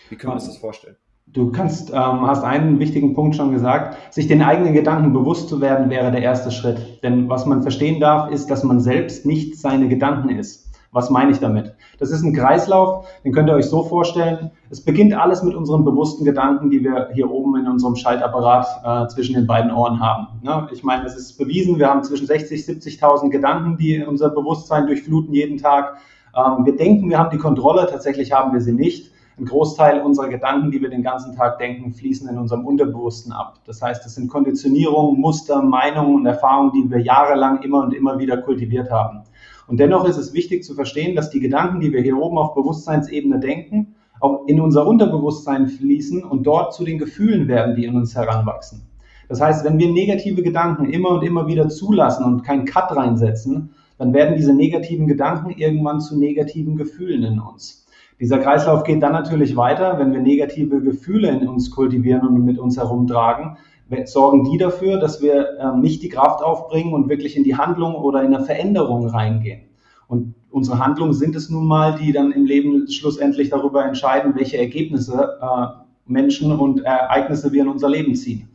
Wie 0.09 0.15
können 0.15 0.31
wir 0.31 0.35
uns 0.35 0.45
das 0.45 0.57
vorstellen? 0.57 0.97
Du 1.33 1.51
kannst, 1.51 1.91
ähm, 1.91 2.25
hast 2.25 2.43
einen 2.43 2.79
wichtigen 2.79 3.13
Punkt 3.13 3.35
schon 3.35 3.51
gesagt. 3.51 3.97
Sich 4.11 4.27
den 4.27 4.41
eigenen 4.41 4.73
Gedanken 4.73 5.13
bewusst 5.13 5.47
zu 5.47 5.61
werden, 5.61 5.91
wäre 5.91 6.11
der 6.11 6.23
erste 6.23 6.49
Schritt. 6.49 7.03
Denn 7.03 7.29
was 7.29 7.45
man 7.45 7.61
verstehen 7.61 7.99
darf, 7.99 8.31
ist, 8.31 8.49
dass 8.49 8.63
man 8.63 8.79
selbst 8.79 9.27
nicht 9.27 9.59
seine 9.59 9.87
Gedanken 9.89 10.29
ist. 10.29 10.69
Was 10.91 11.11
meine 11.11 11.29
ich 11.31 11.37
damit? 11.37 11.75
Das 11.99 12.09
ist 12.09 12.23
ein 12.23 12.33
Kreislauf, 12.33 13.05
den 13.23 13.31
könnt 13.31 13.47
ihr 13.47 13.53
euch 13.53 13.67
so 13.67 13.83
vorstellen. 13.83 14.49
Es 14.71 14.83
beginnt 14.83 15.13
alles 15.13 15.43
mit 15.43 15.53
unseren 15.53 15.85
bewussten 15.85 16.25
Gedanken, 16.25 16.71
die 16.71 16.83
wir 16.83 17.09
hier 17.13 17.29
oben 17.29 17.57
in 17.57 17.67
unserem 17.67 17.95
Schaltapparat 17.95 18.65
äh, 18.83 19.07
zwischen 19.13 19.35
den 19.35 19.45
beiden 19.45 19.71
Ohren 19.71 19.99
haben. 19.99 20.39
Ne? 20.41 20.67
Ich 20.71 20.83
meine, 20.83 21.05
es 21.05 21.15
ist 21.15 21.37
bewiesen, 21.37 21.77
wir 21.77 21.89
haben 21.89 22.03
zwischen 22.03 22.25
60, 22.25 22.61
70.000 22.61 23.29
Gedanken, 23.29 23.77
die 23.77 24.03
unser 24.03 24.31
Bewusstsein 24.31 24.87
durchfluten 24.87 25.31
jeden 25.31 25.59
Tag. 25.59 25.97
Ähm, 26.35 26.65
wir 26.65 26.75
denken, 26.75 27.07
wir 27.07 27.19
haben 27.19 27.29
die 27.29 27.37
Kontrolle, 27.37 27.85
tatsächlich 27.87 28.31
haben 28.31 28.51
wir 28.51 28.61
sie 28.61 28.73
nicht. 28.73 29.11
Ein 29.39 29.45
Großteil 29.45 30.01
unserer 30.01 30.27
Gedanken, 30.27 30.69
die 30.69 30.81
wir 30.81 30.89
den 30.89 31.01
ganzen 31.01 31.33
Tag 31.33 31.59
denken, 31.59 31.93
fließen 31.93 32.27
in 32.27 32.37
unserem 32.37 32.65
Unterbewussten 32.65 33.31
ab. 33.31 33.59
Das 33.65 33.81
heißt, 33.81 34.05
es 34.05 34.15
sind 34.15 34.27
Konditionierungen, 34.27 35.21
Muster, 35.21 35.61
Meinungen 35.61 36.15
und 36.15 36.25
Erfahrungen, 36.25 36.73
die 36.73 36.91
wir 36.91 36.99
jahrelang 36.99 37.61
immer 37.63 37.83
und 37.83 37.93
immer 37.93 38.19
wieder 38.19 38.35
kultiviert 38.35 38.91
haben. 38.91 39.21
Und 39.67 39.79
dennoch 39.79 40.03
ist 40.03 40.17
es 40.17 40.33
wichtig 40.33 40.65
zu 40.65 40.73
verstehen, 40.73 41.15
dass 41.15 41.29
die 41.29 41.39
Gedanken, 41.39 41.79
die 41.79 41.93
wir 41.93 42.01
hier 42.01 42.17
oben 42.17 42.37
auf 42.37 42.53
Bewusstseinsebene 42.53 43.39
denken, 43.39 43.95
auch 44.19 44.45
in 44.47 44.59
unser 44.59 44.85
Unterbewusstsein 44.85 45.67
fließen 45.67 46.21
und 46.25 46.43
dort 46.45 46.73
zu 46.73 46.83
den 46.83 46.99
Gefühlen 46.99 47.47
werden, 47.47 47.75
die 47.75 47.85
in 47.85 47.95
uns 47.95 48.15
heranwachsen. 48.15 48.81
Das 49.29 49.39
heißt, 49.39 49.63
wenn 49.63 49.77
wir 49.77 49.89
negative 49.89 50.43
Gedanken 50.43 50.89
immer 50.89 51.11
und 51.11 51.23
immer 51.23 51.47
wieder 51.47 51.69
zulassen 51.69 52.25
und 52.25 52.43
keinen 52.43 52.65
Cut 52.65 52.93
reinsetzen, 52.93 53.69
dann 53.97 54.13
werden 54.13 54.35
diese 54.35 54.53
negativen 54.53 55.07
Gedanken 55.07 55.51
irgendwann 55.51 56.01
zu 56.01 56.17
negativen 56.19 56.75
Gefühlen 56.75 57.23
in 57.23 57.39
uns. 57.39 57.85
Dieser 58.19 58.39
Kreislauf 58.39 58.83
geht 58.83 59.01
dann 59.01 59.13
natürlich 59.13 59.55
weiter, 59.55 59.97
wenn 59.97 60.11
wir 60.11 60.19
negative 60.19 60.81
Gefühle 60.81 61.29
in 61.29 61.47
uns 61.47 61.71
kultivieren 61.71 62.27
und 62.27 62.43
mit 62.43 62.59
uns 62.59 62.77
herumtragen, 62.77 63.57
sorgen 64.05 64.43
die 64.43 64.57
dafür, 64.57 64.97
dass 64.97 65.21
wir 65.21 65.57
ähm, 65.59 65.79
nicht 65.81 66.03
die 66.03 66.09
Kraft 66.09 66.43
aufbringen 66.43 66.93
und 66.93 67.09
wirklich 67.09 67.35
in 67.37 67.43
die 67.43 67.55
Handlung 67.55 67.95
oder 67.95 68.21
in 68.21 68.33
eine 68.33 68.43
Veränderung 68.43 69.07
reingehen. 69.07 69.61
Und 70.07 70.35
unsere 70.51 70.83
Handlungen 70.83 71.13
sind 71.13 71.35
es 71.35 71.49
nun 71.49 71.65
mal, 71.65 71.95
die 71.95 72.11
dann 72.11 72.31
im 72.31 72.45
Leben 72.45 72.89
schlussendlich 72.89 73.49
darüber 73.49 73.85
entscheiden, 73.85 74.35
welche 74.35 74.57
Ergebnisse 74.57 75.39
äh, 75.41 75.67
Menschen 76.05 76.51
und 76.51 76.81
Ereignisse 76.81 77.51
wir 77.53 77.63
in 77.63 77.69
unser 77.69 77.89
Leben 77.89 78.15
ziehen. 78.15 78.49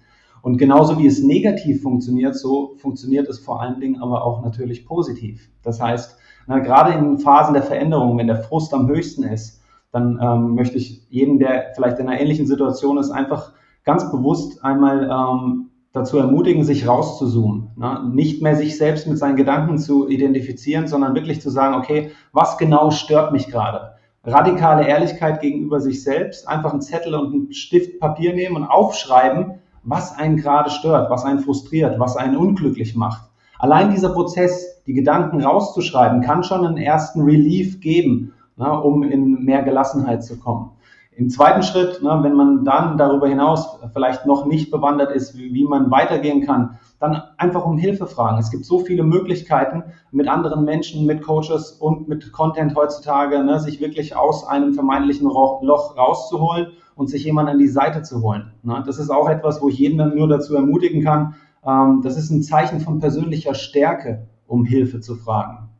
Und 0.44 0.58
genauso 0.58 0.98
wie 0.98 1.06
es 1.06 1.22
negativ 1.22 1.80
funktioniert, 1.80 2.36
so 2.36 2.74
funktioniert 2.76 3.26
es 3.30 3.38
vor 3.38 3.62
allen 3.62 3.80
Dingen 3.80 4.02
aber 4.02 4.26
auch 4.26 4.42
natürlich 4.44 4.84
positiv. 4.84 5.48
Das 5.62 5.80
heißt, 5.80 6.18
na, 6.46 6.58
gerade 6.58 6.92
in 6.92 7.18
Phasen 7.18 7.54
der 7.54 7.62
Veränderung, 7.62 8.18
wenn 8.18 8.26
der 8.26 8.42
Frust 8.42 8.74
am 8.74 8.86
höchsten 8.86 9.22
ist, 9.22 9.62
dann 9.90 10.20
ähm, 10.20 10.54
möchte 10.54 10.76
ich 10.76 11.06
jeden, 11.08 11.38
der 11.38 11.72
vielleicht 11.74 11.98
in 11.98 12.10
einer 12.10 12.20
ähnlichen 12.20 12.46
Situation 12.46 12.98
ist, 12.98 13.10
einfach 13.10 13.54
ganz 13.84 14.10
bewusst 14.12 14.62
einmal 14.62 15.08
ähm, 15.10 15.70
dazu 15.94 16.18
ermutigen, 16.18 16.62
sich 16.62 16.86
rauszuzoomen. 16.86 17.70
Ne? 17.76 18.10
Nicht 18.12 18.42
mehr 18.42 18.54
sich 18.54 18.76
selbst 18.76 19.06
mit 19.06 19.16
seinen 19.16 19.36
Gedanken 19.36 19.78
zu 19.78 20.10
identifizieren, 20.10 20.88
sondern 20.88 21.14
wirklich 21.14 21.40
zu 21.40 21.48
sagen, 21.48 21.74
okay, 21.74 22.10
was 22.32 22.58
genau 22.58 22.90
stört 22.90 23.32
mich 23.32 23.46
gerade? 23.46 23.94
Radikale 24.24 24.86
Ehrlichkeit 24.86 25.40
gegenüber 25.40 25.80
sich 25.80 26.02
selbst, 26.02 26.46
einfach 26.46 26.72
einen 26.72 26.82
Zettel 26.82 27.14
und 27.14 27.32
einen 27.32 27.52
Stift 27.54 27.98
Papier 27.98 28.34
nehmen 28.34 28.56
und 28.56 28.64
aufschreiben, 28.64 29.60
was 29.84 30.16
einen 30.16 30.36
gerade 30.36 30.70
stört, 30.70 31.10
was 31.10 31.24
einen 31.24 31.40
frustriert, 31.40 31.98
was 31.98 32.16
einen 32.16 32.36
unglücklich 32.36 32.94
macht. 32.96 33.30
Allein 33.58 33.90
dieser 33.90 34.10
Prozess, 34.10 34.82
die 34.86 34.94
Gedanken 34.94 35.42
rauszuschreiben, 35.42 36.22
kann 36.22 36.42
schon 36.42 36.66
einen 36.66 36.76
ersten 36.76 37.22
Relief 37.22 37.80
geben, 37.80 38.32
ne, 38.56 38.80
um 38.80 39.02
in 39.02 39.44
mehr 39.44 39.62
Gelassenheit 39.62 40.24
zu 40.24 40.38
kommen. 40.38 40.70
Im 41.16 41.30
zweiten 41.30 41.62
Schritt, 41.62 42.02
ne, 42.02 42.18
wenn 42.22 42.34
man 42.34 42.64
dann 42.64 42.98
darüber 42.98 43.28
hinaus 43.28 43.78
vielleicht 43.92 44.26
noch 44.26 44.46
nicht 44.46 44.72
bewandert 44.72 45.12
ist, 45.12 45.38
wie, 45.38 45.54
wie, 45.54 45.64
man 45.64 45.90
weitergehen 45.90 46.44
kann, 46.44 46.78
dann 46.98 47.22
einfach 47.36 47.64
um 47.64 47.78
Hilfe 47.78 48.06
fragen. 48.06 48.38
Es 48.38 48.50
gibt 48.50 48.64
so 48.64 48.80
viele 48.80 49.04
Möglichkeiten, 49.04 49.84
mit 50.10 50.28
anderen 50.28 50.64
Menschen, 50.64 51.06
mit 51.06 51.22
Coaches 51.22 51.72
und 51.72 52.08
mit 52.08 52.32
Content 52.32 52.74
heutzutage, 52.74 53.44
ne, 53.44 53.60
sich 53.60 53.80
wirklich 53.80 54.16
aus 54.16 54.46
einem 54.46 54.74
vermeintlichen 54.74 55.26
Loch 55.28 55.96
rauszuholen 55.96 56.68
und 56.96 57.08
sich 57.08 57.24
jemand 57.24 57.48
an 57.48 57.58
die 57.58 57.68
Seite 57.68 58.02
zu 58.02 58.22
holen. 58.22 58.52
Ne. 58.62 58.82
Das 58.84 58.98
ist 58.98 59.10
auch 59.10 59.28
etwas, 59.28 59.62
wo 59.62 59.68
ich 59.68 59.78
jeden 59.78 59.98
dann 59.98 60.16
nur 60.16 60.28
dazu 60.28 60.56
ermutigen 60.56 61.04
kann. 61.04 61.34
Ähm, 61.64 62.00
das 62.02 62.16
ist 62.16 62.30
ein 62.30 62.42
Zeichen 62.42 62.80
von 62.80 62.98
persönlicher 62.98 63.54
Stärke, 63.54 64.26
um 64.46 64.64
Hilfe 64.64 65.00
zu 65.00 65.14
fragen. 65.14 65.70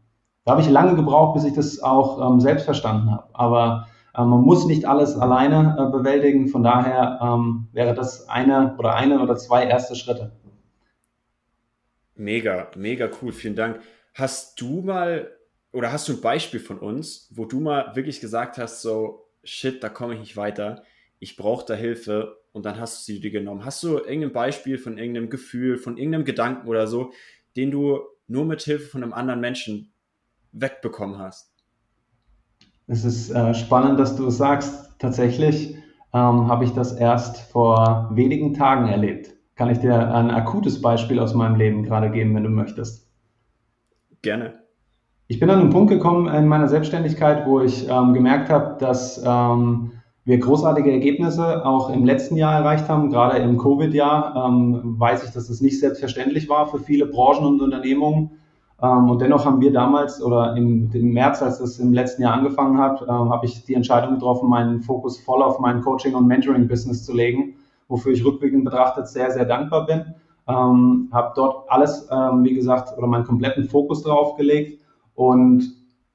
Da 0.44 0.52
habe 0.52 0.60
ich 0.60 0.70
lange 0.70 0.94
gebraucht, 0.94 1.34
bis 1.34 1.44
ich 1.44 1.54
das 1.54 1.82
auch 1.82 2.20
ähm, 2.20 2.40
selbst 2.40 2.64
verstanden 2.64 3.10
habe. 3.10 3.24
Aber 3.32 3.86
man 4.16 4.42
muss 4.42 4.66
nicht 4.66 4.86
alles 4.86 5.16
alleine 5.16 5.76
äh, 5.78 5.90
bewältigen. 5.90 6.48
Von 6.48 6.62
daher 6.62 7.18
ähm, 7.22 7.68
wäre 7.72 7.94
das 7.94 8.28
eine 8.28 8.76
oder 8.78 8.94
eine 8.94 9.20
oder 9.20 9.36
zwei 9.36 9.66
erste 9.66 9.96
Schritte. 9.96 10.32
Mega, 12.14 12.68
mega 12.76 13.10
cool. 13.20 13.32
Vielen 13.32 13.56
Dank. 13.56 13.80
Hast 14.14 14.60
du 14.60 14.82
mal 14.82 15.30
oder 15.72 15.90
hast 15.90 16.08
du 16.08 16.12
ein 16.12 16.20
Beispiel 16.20 16.60
von 16.60 16.78
uns, 16.78 17.28
wo 17.34 17.46
du 17.46 17.58
mal 17.58 17.96
wirklich 17.96 18.20
gesagt 18.20 18.58
hast, 18.58 18.80
so, 18.80 19.26
shit, 19.42 19.82
da 19.82 19.88
komme 19.88 20.14
ich 20.14 20.20
nicht 20.20 20.36
weiter, 20.36 20.84
ich 21.18 21.36
brauche 21.36 21.66
da 21.66 21.74
Hilfe 21.74 22.38
und 22.52 22.64
dann 22.64 22.78
hast 22.78 23.00
du 23.00 23.12
sie 23.12 23.20
dir 23.20 23.32
genommen. 23.32 23.64
Hast 23.64 23.82
du 23.82 23.98
irgendein 23.98 24.32
Beispiel 24.32 24.78
von 24.78 24.98
irgendeinem 24.98 25.30
Gefühl, 25.30 25.76
von 25.76 25.96
irgendeinem 25.96 26.24
Gedanken 26.24 26.68
oder 26.68 26.86
so, 26.86 27.12
den 27.56 27.72
du 27.72 27.98
nur 28.28 28.44
mit 28.44 28.62
Hilfe 28.62 28.86
von 28.86 29.02
einem 29.02 29.12
anderen 29.12 29.40
Menschen 29.40 29.92
wegbekommen 30.52 31.18
hast? 31.18 31.53
Es 32.86 33.04
ist 33.04 33.30
äh, 33.30 33.54
spannend, 33.54 33.98
dass 33.98 34.16
du 34.16 34.26
es 34.26 34.36
sagst. 34.36 34.98
Tatsächlich 34.98 35.74
ähm, 36.12 36.48
habe 36.48 36.64
ich 36.64 36.72
das 36.72 36.92
erst 36.92 37.50
vor 37.50 38.10
wenigen 38.12 38.54
Tagen 38.54 38.88
erlebt. 38.88 39.34
Kann 39.56 39.70
ich 39.70 39.78
dir 39.78 40.14
ein 40.14 40.30
akutes 40.30 40.80
Beispiel 40.80 41.18
aus 41.18 41.34
meinem 41.34 41.56
Leben 41.56 41.84
gerade 41.84 42.10
geben, 42.10 42.34
wenn 42.34 42.42
du 42.44 42.50
möchtest? 42.50 43.08
Gerne. 44.22 44.54
Ich 45.26 45.40
bin 45.40 45.48
an 45.48 45.60
einen 45.60 45.70
Punkt 45.70 45.90
gekommen 45.90 46.32
in 46.32 46.48
meiner 46.48 46.68
Selbstständigkeit, 46.68 47.46
wo 47.46 47.60
ich 47.60 47.88
ähm, 47.88 48.12
gemerkt 48.12 48.50
habe, 48.50 48.76
dass 48.78 49.22
ähm, 49.24 49.92
wir 50.24 50.38
großartige 50.38 50.90
Ergebnisse 50.90 51.64
auch 51.64 51.90
im 51.90 52.04
letzten 52.04 52.36
Jahr 52.36 52.54
erreicht 52.54 52.88
haben. 52.88 53.10
Gerade 53.10 53.38
im 53.38 53.56
Covid-Jahr 53.56 54.46
ähm, 54.46 54.96
weiß 54.98 55.24
ich, 55.24 55.30
dass 55.30 55.48
es 55.48 55.60
nicht 55.60 55.80
selbstverständlich 55.80 56.48
war 56.48 56.66
für 56.66 56.78
viele 56.78 57.06
Branchen 57.06 57.46
und 57.46 57.60
Unternehmungen. 57.62 58.32
Ähm, 58.84 59.08
und 59.08 59.22
dennoch 59.22 59.46
haben 59.46 59.60
wir 59.62 59.72
damals 59.72 60.22
oder 60.22 60.56
im, 60.56 60.90
im 60.92 61.12
März, 61.12 61.40
als 61.40 61.58
es 61.60 61.78
im 61.78 61.94
letzten 61.94 62.22
Jahr 62.22 62.34
angefangen 62.34 62.78
hat, 62.78 63.00
ähm, 63.02 63.30
habe 63.30 63.46
ich 63.46 63.64
die 63.64 63.74
Entscheidung 63.74 64.14
getroffen, 64.14 64.50
meinen 64.50 64.80
Fokus 64.82 65.18
voll 65.18 65.42
auf 65.42 65.58
mein 65.58 65.80
Coaching- 65.80 66.14
und 66.14 66.26
Mentoring-Business 66.26 67.04
zu 67.04 67.14
legen, 67.14 67.54
wofür 67.88 68.12
ich 68.12 68.24
rückblickend 68.24 68.64
betrachtet 68.64 69.08
sehr, 69.08 69.30
sehr 69.30 69.46
dankbar 69.46 69.86
bin. 69.86 70.14
Ähm, 70.46 71.08
habe 71.12 71.32
dort 71.34 71.70
alles, 71.70 72.06
ähm, 72.10 72.44
wie 72.44 72.52
gesagt, 72.52 72.96
oder 72.98 73.06
meinen 73.06 73.24
kompletten 73.24 73.64
Fokus 73.64 74.02
drauf 74.02 74.36
gelegt. 74.36 74.78
Und 75.14 75.64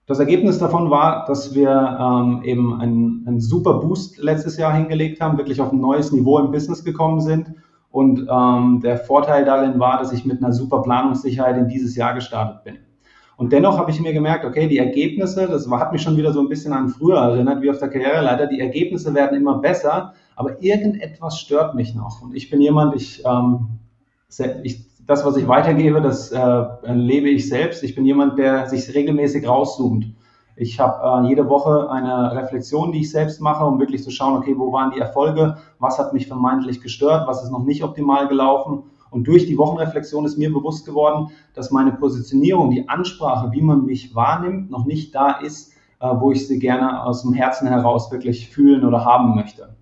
das 0.06 0.20
Ergebnis 0.20 0.60
davon 0.60 0.92
war, 0.92 1.26
dass 1.26 1.56
wir 1.56 1.72
ähm, 2.00 2.44
eben 2.44 2.80
einen, 2.80 3.24
einen 3.26 3.40
super 3.40 3.76
Boost 3.76 4.20
letztes 4.20 4.58
Jahr 4.58 4.74
hingelegt 4.74 5.22
haben, 5.22 5.40
wirklich 5.40 5.60
auf 5.60 5.72
ein 5.72 5.82
neues 5.82 6.12
Niveau 6.12 6.38
im 6.38 6.52
Business 6.52 6.84
gekommen 6.84 7.22
sind 7.22 7.52
und 7.92 8.28
ähm, 8.32 8.82
der 8.84 8.98
Vorteil 8.98 9.46
darin 9.46 9.80
war, 9.80 9.98
dass 9.98 10.12
ich 10.12 10.26
mit 10.26 10.44
einer 10.44 10.54
super 10.54 10.82
Planungssicherheit 10.82 11.58
in 11.58 11.68
dieses 11.68 11.96
Jahr 11.96 12.14
gestartet 12.14 12.64
bin. 12.64 12.78
Und 13.36 13.54
dennoch 13.54 13.78
habe 13.78 13.90
ich 13.90 14.02
mir 14.02 14.12
gemerkt, 14.12 14.44
okay, 14.44 14.68
die 14.68 14.80
Ergebnisse, 14.80 15.48
das 15.48 15.70
hat 15.72 15.94
mich 15.94 16.02
schon 16.02 16.18
wieder 16.18 16.34
so 16.34 16.42
ein 16.42 16.50
bisschen 16.50 16.74
an 16.74 16.90
früher 16.90 17.20
erinnert, 17.20 17.62
wie 17.62 17.70
auf 17.70 17.80
der 17.80 17.88
Karriereleiter, 17.88 18.48
die 18.48 18.60
Ergebnisse 18.60 19.14
werden 19.14 19.38
immer 19.38 19.60
besser, 19.60 20.14
aber 20.36 20.62
irgendetwas 20.62 21.40
stört 21.40 21.74
mich 21.74 21.96
noch. 21.96 22.22
Und 22.22 22.36
ich 22.36 22.50
bin 22.50 22.60
jemand, 22.60 22.96
ich, 22.96 23.24
ähm, 23.26 23.80
ich 24.64 24.90
das, 25.10 25.26
was 25.26 25.38
ich 25.38 25.48
weitergebe, 25.48 26.02
das 26.02 26.32
äh, 26.32 26.66
lebe 26.86 27.30
ich 27.30 27.50
selbst. 27.50 27.84
Ich 27.84 27.96
bin 27.96 28.06
jemand, 28.06 28.38
der 28.38 28.68
sich 28.68 28.94
regelmäßig 28.94 29.48
rauszoomt. 29.48 30.14
Ich 30.60 30.78
habe 30.78 31.26
äh, 31.26 31.30
jede 31.30 31.48
Woche 31.48 31.90
eine 31.90 32.36
Reflexion, 32.36 32.92
die 32.92 33.00
ich 33.00 33.12
selbst 33.12 33.40
mache, 33.40 33.64
um 33.64 33.80
wirklich 33.80 34.04
zu 34.04 34.12
schauen, 34.12 34.36
okay, 34.36 34.54
wo 34.58 34.74
waren 34.74 34.92
die 34.92 35.00
Erfolge, 35.00 35.56
was 35.80 35.98
hat 35.98 36.14
mich 36.14 36.28
vermeintlich 36.28 36.82
gestört, 36.82 37.28
was 37.28 37.42
ist 37.42 37.50
noch 37.50 37.64
nicht 37.64 37.82
optimal 37.82 38.28
gelaufen. 38.28 38.84
Und 39.10 39.26
durch 39.26 39.46
die 39.46 39.58
Wochenreflexion 39.58 40.26
ist 40.26 40.38
mir 40.38 40.52
bewusst 40.52 40.86
geworden, 40.86 41.30
dass 41.54 41.72
meine 41.72 41.94
Positionierung, 41.94 42.72
die 42.72 42.90
Ansprache, 42.90 43.54
wie 43.54 43.62
man 43.62 43.86
mich 43.86 44.14
wahrnimmt, 44.14 44.70
noch 44.70 44.86
nicht 44.86 45.16
da 45.16 45.32
ist, 45.40 45.72
äh, 46.02 46.10
wo 46.20 46.34
ich 46.34 46.46
sie 46.46 46.60
gerne 46.60 47.06
aus 47.06 47.22
dem 47.22 47.32
Herzen 47.32 47.70
heraus 47.70 48.12
wirklich 48.12 48.50
fühlen 48.50 48.84
oder 48.84 49.06
haben 49.06 49.36
möchte. 49.36 49.78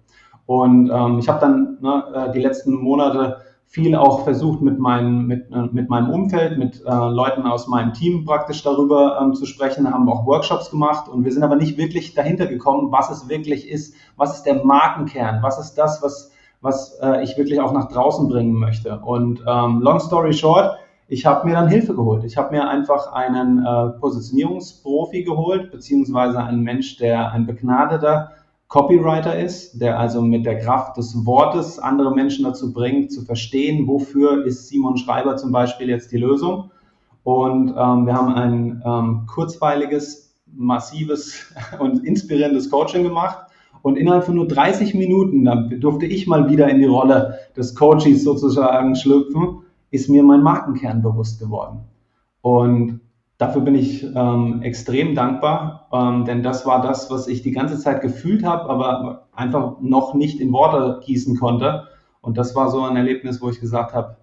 Und 0.46 0.92
ähm, 0.94 1.18
ich 1.18 1.28
habe 1.28 1.40
dann 1.40 1.80
ne, 1.82 2.04
äh, 2.14 2.32
die 2.34 2.40
letzten 2.40 2.76
Monate 2.76 3.38
viel 3.68 3.96
auch 3.96 4.24
versucht, 4.24 4.62
mit, 4.62 4.80
meinem, 4.80 5.28
mit, 5.28 5.52
äh, 5.52 5.68
mit 5.72 5.90
meinem 5.90 6.10
Umfeld, 6.10 6.58
mit 6.58 6.82
äh, 6.86 6.90
Leuten 6.90 7.46
aus 7.46 7.68
meinem 7.68 7.94
Team 7.94 8.24
praktisch 8.26 8.64
darüber 8.64 9.20
ähm, 9.22 9.34
zu 9.34 9.46
sprechen, 9.46 9.92
haben 9.94 10.10
auch 10.10 10.26
Workshops 10.26 10.72
gemacht 10.72 11.10
und 11.10 11.26
wir 11.26 11.32
sind 11.34 11.44
aber 11.44 11.58
nicht 11.58 11.78
wirklich 11.78 12.14
dahinter 12.14 12.48
gekommen, 12.48 12.92
was 12.92 13.12
es 13.12 13.28
wirklich 13.28 13.70
ist, 13.70 13.94
was 14.16 14.36
ist 14.36 14.44
der 14.44 14.64
Markenkern, 14.64 15.44
was 15.44 15.60
ist 15.60 15.76
das, 15.76 16.02
was, 16.02 16.32
was 16.62 16.98
äh, 17.02 17.24
ich 17.24 17.38
wirklich 17.38 17.60
auch 17.60 17.74
nach 17.74 17.90
draußen 17.90 18.30
bringen 18.30 18.54
möchte. 18.54 19.00
Und 19.00 19.44
ähm, 19.46 19.82
long 19.82 20.00
story 20.00 20.34
short, 20.34 20.78
ich 21.10 21.26
habe 21.26 21.48
mir 21.48 21.54
dann 21.54 21.68
Hilfe 21.68 21.94
geholt. 21.94 22.24
Ich 22.24 22.38
habe 22.38 22.56
mir 22.56 22.68
einfach 22.68 23.14
einen 23.14 23.66
äh, 23.66 23.90
Positionierungsprofi 24.00 25.24
geholt, 25.24 25.72
beziehungsweise 25.72 26.42
einen 26.42 26.64
Mensch, 26.64 26.98
der 26.98 27.32
ein 27.32 27.46
begnadeter 27.46 28.32
Copywriter 28.68 29.40
ist, 29.40 29.80
der 29.80 29.98
also 29.98 30.22
mit 30.22 30.46
der 30.46 30.60
Kraft 30.60 30.98
des 30.98 31.26
Wortes 31.26 31.80
andere 31.80 32.14
Menschen 32.14 32.44
dazu 32.44 32.74
bringt, 32.74 33.12
zu 33.12 33.22
verstehen, 33.22 33.88
wofür 33.88 34.46
ist 34.46 34.68
Simon 34.68 34.98
Schreiber 34.98 35.38
zum 35.38 35.52
Beispiel 35.52 35.90
jetzt 35.90 36.12
die 36.12 36.18
Lösung. 36.18 36.72
Und 37.24 37.70
ähm, 37.70 38.06
wir 38.06 38.14
haben 38.14 38.34
ein 38.34 38.84
ähm, 38.86 39.26
kurzweiliges, 39.28 40.36
massives 40.54 41.54
und 41.80 42.06
inspirierendes 42.06 42.70
Coaching 42.70 43.04
gemacht. 43.04 43.40
Und 43.84 43.96
innerhalb 43.96 44.26
von 44.26 44.36
nur 44.36 44.48
30 44.48 44.96
Minuten, 44.96 45.46
da 45.46 45.56
durfte 45.56 46.06
ich 46.06 46.28
mal 46.28 46.50
wieder 46.50 46.68
in 46.68 46.80
die 46.80 46.86
Rolle 46.86 47.40
des 47.56 47.74
Coaches 47.74 48.24
sozusagen 48.24 48.96
schlüpfen, 48.96 49.60
ist 49.92 50.10
mir 50.10 50.24
mein 50.24 50.42
Markenkern 50.42 51.02
bewusst 51.02 51.40
geworden. 51.40 51.80
Und 52.42 53.00
Dafür 53.38 53.62
bin 53.62 53.76
ich 53.76 54.04
ähm, 54.04 54.64
extrem 54.64 55.14
dankbar, 55.14 55.88
ähm, 55.94 56.26
denn 56.26 56.42
das 56.42 56.66
war 56.66 56.82
das, 56.82 57.12
was 57.12 57.28
ich 57.28 57.44
die 57.44 57.52
ganze 57.52 57.78
Zeit 57.78 58.02
gefühlt 58.02 58.44
habe, 58.44 58.68
aber 58.68 59.28
einfach 59.32 59.80
noch 59.80 60.16
nicht 60.16 60.40
in 60.40 60.52
Worte 60.52 61.06
gießen 61.06 61.38
konnte. 61.38 61.88
Und 62.22 62.40
das 62.40 62.56
war 62.56 62.72
so 62.72 62.82
ein 62.82 62.96
Erlebnis, 62.96 63.40
wo 63.40 63.50
ich 63.50 63.60
gesagt 63.60 63.94
habe, 63.94 64.18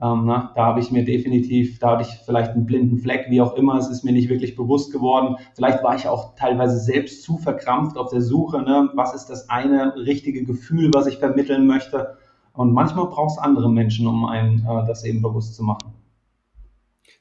ähm, 0.00 0.22
na, 0.24 0.52
da 0.56 0.64
habe 0.64 0.80
ich 0.80 0.90
mir 0.90 1.04
definitiv, 1.04 1.80
da 1.80 1.90
hatte 1.90 2.08
ich 2.08 2.18
vielleicht 2.24 2.52
einen 2.52 2.64
blinden 2.64 2.96
Fleck, 2.96 3.26
wie 3.28 3.42
auch 3.42 3.54
immer, 3.56 3.76
es 3.76 3.90
ist 3.90 4.04
mir 4.04 4.12
nicht 4.12 4.30
wirklich 4.30 4.56
bewusst 4.56 4.90
geworden. 4.90 5.36
Vielleicht 5.54 5.84
war 5.84 5.94
ich 5.94 6.08
auch 6.08 6.34
teilweise 6.34 6.78
selbst 6.78 7.22
zu 7.22 7.36
verkrampft 7.36 7.98
auf 7.98 8.08
der 8.08 8.22
Suche, 8.22 8.62
ne? 8.62 8.88
was 8.94 9.14
ist 9.14 9.26
das 9.26 9.50
eine 9.50 9.94
richtige 9.96 10.44
Gefühl, 10.44 10.90
was 10.94 11.06
ich 11.06 11.18
vermitteln 11.18 11.66
möchte. 11.66 12.16
Und 12.54 12.72
manchmal 12.72 13.04
braucht 13.04 13.32
es 13.32 13.38
andere 13.38 13.70
Menschen, 13.70 14.06
um 14.06 14.24
einem 14.24 14.66
äh, 14.66 14.86
das 14.86 15.04
eben 15.04 15.20
bewusst 15.20 15.54
zu 15.56 15.62
machen 15.62 15.99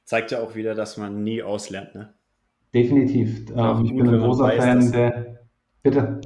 zeigt 0.09 0.31
ja 0.31 0.41
auch 0.41 0.55
wieder, 0.55 0.73
dass 0.73 0.97
man 0.97 1.23
nie 1.23 1.43
auslernt. 1.43 1.93
Ne? 1.93 2.09
Definitiv. 2.73 3.45
Ähm, 3.55 3.85
ich 3.85 3.91
gut, 3.91 4.01
bin 4.01 4.09
ein 4.09 4.19
großer 4.19 4.43
weiß, 4.45 4.63
Fan 4.63 4.91
der. 4.91 5.39
Bitte. 5.83 6.21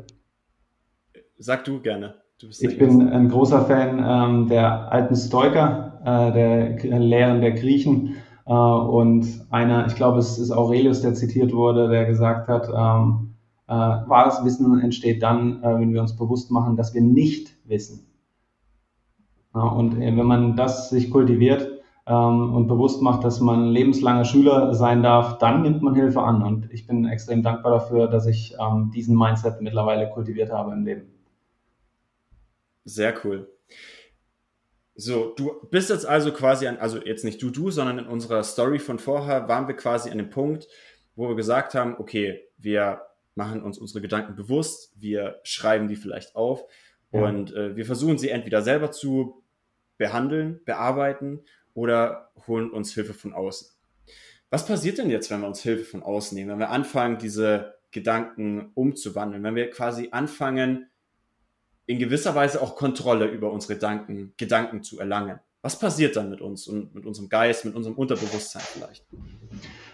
Sag 1.38 1.66
du 1.66 1.82
gerne. 1.82 2.16
Du 2.40 2.48
ich 2.48 2.78
bin 2.78 3.10
ein 3.10 3.28
großer 3.28 3.66
Fan 3.66 4.00
ähm, 4.00 4.48
der 4.48 4.90
alten 4.90 5.18
Stoiker, 5.18 6.00
äh, 6.06 6.32
der 6.34 7.00
Lehren 7.00 7.42
der 7.42 7.52
Griechen. 7.52 8.16
Äh, 8.46 8.54
und 8.54 9.28
einer, 9.50 9.86
ich 9.88 9.96
glaube, 9.96 10.20
es 10.20 10.40
ist 10.40 10.52
Aurelius, 10.52 11.02
der 11.02 11.14
zitiert 11.14 11.52
wurde, 11.52 11.90
der 11.90 12.06
gesagt 12.06 12.48
hat, 12.48 12.70
ähm, 12.70 13.34
äh, 13.68 13.74
wahres 13.74 14.46
Wissen 14.46 14.80
entsteht 14.80 15.22
dann, 15.22 15.62
äh, 15.62 15.78
wenn 15.78 15.94
wir 15.94 16.00
uns 16.00 16.16
bewusst 16.16 16.52
machen, 16.52 16.78
dass 16.78 16.94
wir 16.94 17.02
nicht 17.02 17.54
wissen. 17.66 18.08
Ja, 19.54 19.64
und 19.64 20.02
äh, 20.02 20.16
wenn 20.16 20.26
man 20.26 20.56
das 20.56 20.90
sich 20.90 21.12
kultiviert, 21.12 21.83
ähm, 22.06 22.54
und 22.54 22.68
bewusst 22.68 23.02
macht, 23.02 23.24
dass 23.24 23.40
man 23.40 23.68
lebenslanger 23.68 24.26
Schüler 24.26 24.74
sein 24.74 25.04
darf, 25.04 25.38
dann 25.38 25.62
nimmt 25.62 25.82
man 25.82 25.96
Hilfe 25.96 26.22
an. 26.22 26.44
Und 26.44 26.72
ich 26.72 26.86
bin 26.86 27.06
extrem 27.06 27.44
dankbar 27.44 27.72
dafür, 27.72 28.08
dass 28.08 28.26
ich 28.26 28.56
ähm, 28.60 28.92
diesen 28.94 29.18
Mindset 29.18 29.62
mittlerweile 29.62 30.10
kultiviert 30.10 30.52
habe 30.52 30.74
im 30.74 30.86
Leben. 30.86 31.14
Sehr 32.86 33.14
cool. 33.24 33.50
So, 34.96 35.34
du 35.36 35.54
bist 35.72 35.90
jetzt 35.90 36.06
also 36.06 36.32
quasi 36.32 36.68
an, 36.68 36.78
also 36.78 37.00
jetzt 37.02 37.24
nicht 37.24 37.42
du, 37.42 37.50
du, 37.50 37.72
sondern 37.72 38.00
in 38.00 38.08
unserer 38.08 38.44
Story 38.44 38.80
von 38.80 39.00
vorher 39.00 39.48
waren 39.48 39.68
wir 39.68 39.76
quasi 39.76 40.12
an 40.12 40.18
dem 40.18 40.30
Punkt, 40.30 40.68
wo 41.16 41.30
wir 41.30 41.36
gesagt 41.36 41.74
haben, 41.74 41.96
okay, 41.98 42.42
wir 42.58 43.02
machen 43.34 43.64
uns 43.64 43.80
unsere 43.80 44.02
Gedanken 44.02 44.36
bewusst, 44.36 44.94
wir 45.00 45.40
schreiben 45.44 45.88
die 45.88 45.96
vielleicht 45.96 46.36
auf 46.36 46.64
ja. 47.12 47.26
und 47.26 47.54
äh, 47.54 47.76
wir 47.76 47.86
versuchen 47.86 48.20
sie 48.20 48.30
entweder 48.30 48.62
selber 48.62 48.92
zu 48.92 49.44
behandeln, 49.98 50.60
bearbeiten 50.66 51.42
oder 51.74 52.32
holen 52.48 52.70
uns 52.70 52.94
Hilfe 52.94 53.14
von 53.14 53.34
außen. 53.34 53.70
Was 54.50 54.66
passiert 54.66 55.00
denn 55.00 55.10
jetzt, 55.10 55.32
wenn 55.32 55.42
wir 55.42 55.48
uns 55.48 55.62
Hilfe 55.62 55.84
von 55.84 56.04
außen 56.04 56.36
nehmen, 56.36 56.52
wenn 56.52 56.60
wir 56.60 56.70
anfangen, 56.70 57.18
diese 57.18 57.76
Gedanken 57.92 58.72
umzuwandeln, 58.76 59.44
wenn 59.44 59.56
wir 59.56 59.70
quasi 59.70 60.10
anfangen, 60.12 60.88
in 61.86 62.00
gewisser 62.00 62.36
Weise 62.36 62.62
auch 62.62 62.76
Kontrolle 62.76 63.26
über 63.26 63.52
unsere 63.52 63.76
Gedanken, 63.76 64.34
Gedanken 64.38 64.84
zu 64.84 65.00
erlangen. 65.00 65.40
Was 65.62 65.80
passiert 65.80 66.16
dann 66.18 66.30
mit 66.30 66.42
uns 66.42 66.68
und 66.68 66.94
mit 66.94 67.06
unserem 67.06 67.30
Geist, 67.30 67.64
mit 67.64 67.76
unserem 67.76 67.96
Unterbewusstsein 67.96 68.62
vielleicht? 68.62 69.06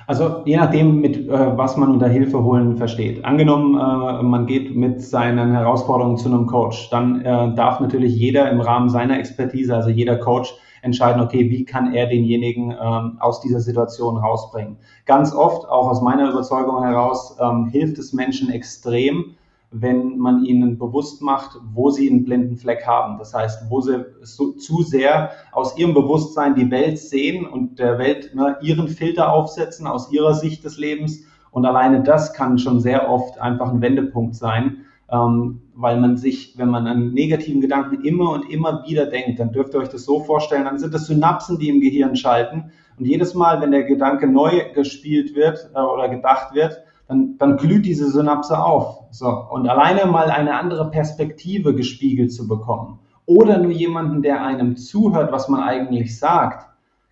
Also 0.07 0.41
je 0.45 0.57
nachdem, 0.57 1.01
mit 1.01 1.15
äh, 1.15 1.29
was 1.29 1.77
man 1.77 1.91
unter 1.91 2.07
Hilfe 2.07 2.43
holen 2.43 2.77
versteht. 2.77 3.23
Angenommen, 3.23 3.75
äh, 3.75 4.23
man 4.23 4.47
geht 4.47 4.75
mit 4.75 5.01
seinen 5.03 5.51
Herausforderungen 5.51 6.17
zu 6.17 6.27
einem 6.27 6.47
Coach, 6.47 6.89
dann 6.89 7.21
äh, 7.21 7.53
darf 7.53 7.79
natürlich 7.79 8.15
jeder 8.15 8.49
im 8.49 8.61
Rahmen 8.61 8.89
seiner 8.89 9.19
Expertise, 9.19 9.75
also 9.75 9.89
jeder 9.89 10.17
Coach, 10.17 10.51
entscheiden, 10.81 11.21
okay, 11.21 11.49
wie 11.49 11.65
kann 11.65 11.93
er 11.93 12.07
denjenigen 12.07 12.71
ähm, 12.71 13.17
aus 13.19 13.41
dieser 13.41 13.59
Situation 13.59 14.17
rausbringen. 14.17 14.77
Ganz 15.05 15.33
oft, 15.33 15.67
auch 15.67 15.87
aus 15.89 16.01
meiner 16.01 16.29
Überzeugung 16.29 16.83
heraus, 16.83 17.37
ähm, 17.39 17.65
hilft 17.67 17.97
es 17.97 18.13
Menschen 18.13 18.49
extrem, 18.49 19.35
wenn 19.71 20.17
man 20.17 20.45
ihnen 20.45 20.79
bewusst 20.79 21.21
macht, 21.21 21.59
wo 21.73 21.91
sie 21.91 22.09
einen 22.09 22.25
blinden 22.25 22.57
Fleck 22.57 22.87
haben. 22.87 23.19
Das 23.19 23.33
heißt, 23.33 23.69
wo 23.69 23.81
sie 23.81 24.05
so, 24.21 24.53
zu 24.53 24.81
sehr 24.81 25.31
aus 25.51 25.77
ihrem 25.77 25.93
Bewusstsein 25.93 26.55
die 26.55 26.71
Welt 26.71 26.97
sehen 26.97 27.45
und 27.45 27.77
der 27.77 27.99
Welt 27.99 28.33
ne, 28.33 28.57
ihren 28.61 28.87
Filter 28.87 29.31
aufsetzen 29.31 29.85
aus 29.85 30.11
ihrer 30.11 30.33
Sicht 30.33 30.63
des 30.63 30.77
Lebens. 30.77 31.23
Und 31.51 31.65
alleine 31.65 32.01
das 32.01 32.33
kann 32.33 32.57
schon 32.57 32.79
sehr 32.79 33.09
oft 33.09 33.39
einfach 33.39 33.69
ein 33.69 33.81
Wendepunkt 33.81 34.35
sein, 34.35 34.85
ähm, 35.11 35.61
weil 35.75 35.99
man 35.99 36.17
sich, 36.17 36.57
wenn 36.57 36.69
man 36.69 36.87
an 36.87 37.13
negativen 37.13 37.61
Gedanken 37.61 38.03
immer 38.03 38.31
und 38.31 38.49
immer 38.49 38.83
wieder 38.87 39.05
denkt, 39.05 39.39
dann 39.39 39.51
dürft 39.51 39.73
ihr 39.73 39.79
euch 39.79 39.89
das 39.89 40.05
so 40.05 40.23
vorstellen, 40.23 40.65
dann 40.65 40.79
sind 40.79 40.93
das 40.93 41.07
Synapsen, 41.07 41.57
die 41.57 41.69
im 41.69 41.81
Gehirn 41.81 42.15
schalten. 42.15 42.71
Und 42.97 43.05
jedes 43.05 43.33
Mal, 43.33 43.61
wenn 43.61 43.71
der 43.71 43.83
Gedanke 43.83 44.27
neu 44.27 44.71
gespielt 44.73 45.35
wird 45.35 45.69
äh, 45.73 45.79
oder 45.79 46.09
gedacht 46.09 46.53
wird, 46.53 46.81
dann, 47.07 47.37
dann 47.37 47.57
glüht 47.57 47.85
diese 47.85 48.09
Synapse 48.09 48.57
auf. 48.57 49.05
So. 49.11 49.27
Und 49.27 49.67
alleine 49.67 50.05
mal 50.05 50.29
eine 50.29 50.55
andere 50.55 50.91
Perspektive 50.91 51.73
gespiegelt 51.73 52.31
zu 52.31 52.47
bekommen 52.47 52.99
oder 53.29 53.59
nur 53.59 53.71
jemanden, 53.71 54.23
der 54.23 54.43
einem 54.43 54.75
zuhört, 54.75 55.31
was 55.31 55.49
man 55.49 55.61
eigentlich 55.61 56.17
sagt, 56.17 56.67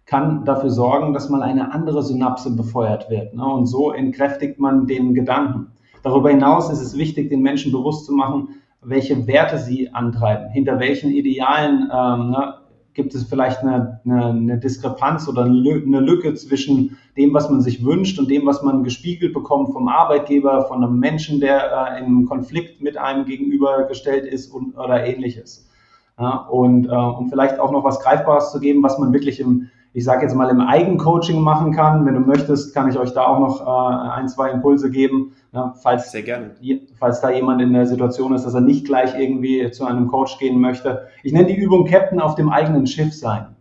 kann 0.07 0.45
dafür 0.45 0.71
sorgen, 0.71 1.13
dass 1.13 1.29
mal 1.29 1.43
eine 1.43 1.73
andere 1.73 2.01
Synapse 2.01 2.55
befeuert 2.55 3.09
wird. 3.09 3.35
Ne? 3.35 3.45
Und 3.45 3.67
so 3.67 3.91
entkräftigt 3.91 4.59
man 4.59 4.87
den 4.87 5.13
Gedanken. 5.13 5.67
Darüber 6.07 6.29
hinaus 6.29 6.69
ist 6.69 6.79
es 6.79 6.97
wichtig, 6.97 7.29
den 7.29 7.41
Menschen 7.41 7.73
bewusst 7.73 8.05
zu 8.05 8.13
machen, 8.13 8.61
welche 8.81 9.27
Werte 9.27 9.57
sie 9.57 9.89
antreiben, 9.93 10.49
hinter 10.51 10.79
welchen 10.79 11.11
Idealen 11.11 11.91
ähm, 11.93 12.29
ne, 12.29 12.53
gibt 12.93 13.13
es 13.13 13.25
vielleicht 13.25 13.59
eine, 13.59 13.99
eine, 14.05 14.25
eine 14.27 14.57
Diskrepanz 14.57 15.27
oder 15.27 15.43
eine 15.43 15.99
Lücke 15.99 16.33
zwischen 16.35 16.97
dem, 17.17 17.33
was 17.33 17.49
man 17.49 17.59
sich 17.59 17.83
wünscht 17.83 18.17
und 18.19 18.31
dem, 18.31 18.45
was 18.45 18.63
man 18.63 18.85
gespiegelt 18.85 19.33
bekommt 19.33 19.73
vom 19.73 19.89
Arbeitgeber, 19.89 20.63
von 20.69 20.81
einem 20.81 20.97
Menschen, 20.97 21.41
der 21.41 21.97
äh, 21.97 22.05
in 22.05 22.25
Konflikt 22.25 22.81
mit 22.81 22.97
einem 22.97 23.25
gegenübergestellt 23.25 24.25
ist 24.25 24.53
und, 24.53 24.77
oder 24.77 25.05
ähnliches. 25.05 25.69
Ja, 26.17 26.37
und 26.37 26.85
äh, 26.85 26.89
um 26.89 27.29
vielleicht 27.29 27.59
auch 27.59 27.71
noch 27.71 27.83
was 27.83 27.99
Greifbares 27.99 28.53
zu 28.53 28.61
geben, 28.61 28.81
was 28.81 28.97
man 28.97 29.11
wirklich 29.11 29.41
im, 29.41 29.66
ich 29.97 30.05
sage 30.05 30.21
jetzt 30.21 30.35
mal, 30.35 30.47
im 30.49 30.61
Eigencoaching 30.61 31.41
machen 31.41 31.71
kann. 31.71 32.05
Wenn 32.05 32.13
du 32.13 32.19
möchtest, 32.19 32.71
kann 32.71 32.87
ich 32.87 32.99
euch 32.99 33.13
da 33.13 33.25
auch 33.25 33.39
noch 33.39 33.61
äh, 33.65 34.11
ein, 34.11 34.27
zwei 34.27 34.51
Impulse 34.51 34.91
geben, 34.91 35.33
ja, 35.53 35.73
falls, 35.81 36.11
Sehr 36.11 36.21
gerne. 36.21 36.51
falls 36.99 37.19
da 37.19 37.31
jemand 37.31 37.63
in 37.63 37.73
der 37.73 37.87
Situation 37.87 38.31
ist, 38.35 38.45
dass 38.45 38.53
er 38.53 38.61
nicht 38.61 38.85
gleich 38.85 39.17
irgendwie 39.17 39.71
zu 39.71 39.85
einem 39.85 40.07
Coach 40.07 40.37
gehen 40.37 40.61
möchte. 40.61 41.07
Ich 41.23 41.33
nenne 41.33 41.47
die 41.47 41.55
Übung 41.55 41.87
Captain 41.87 42.19
auf 42.19 42.35
dem 42.35 42.51
eigenen 42.51 42.85
Schiff 42.85 43.11
sein. 43.11 43.55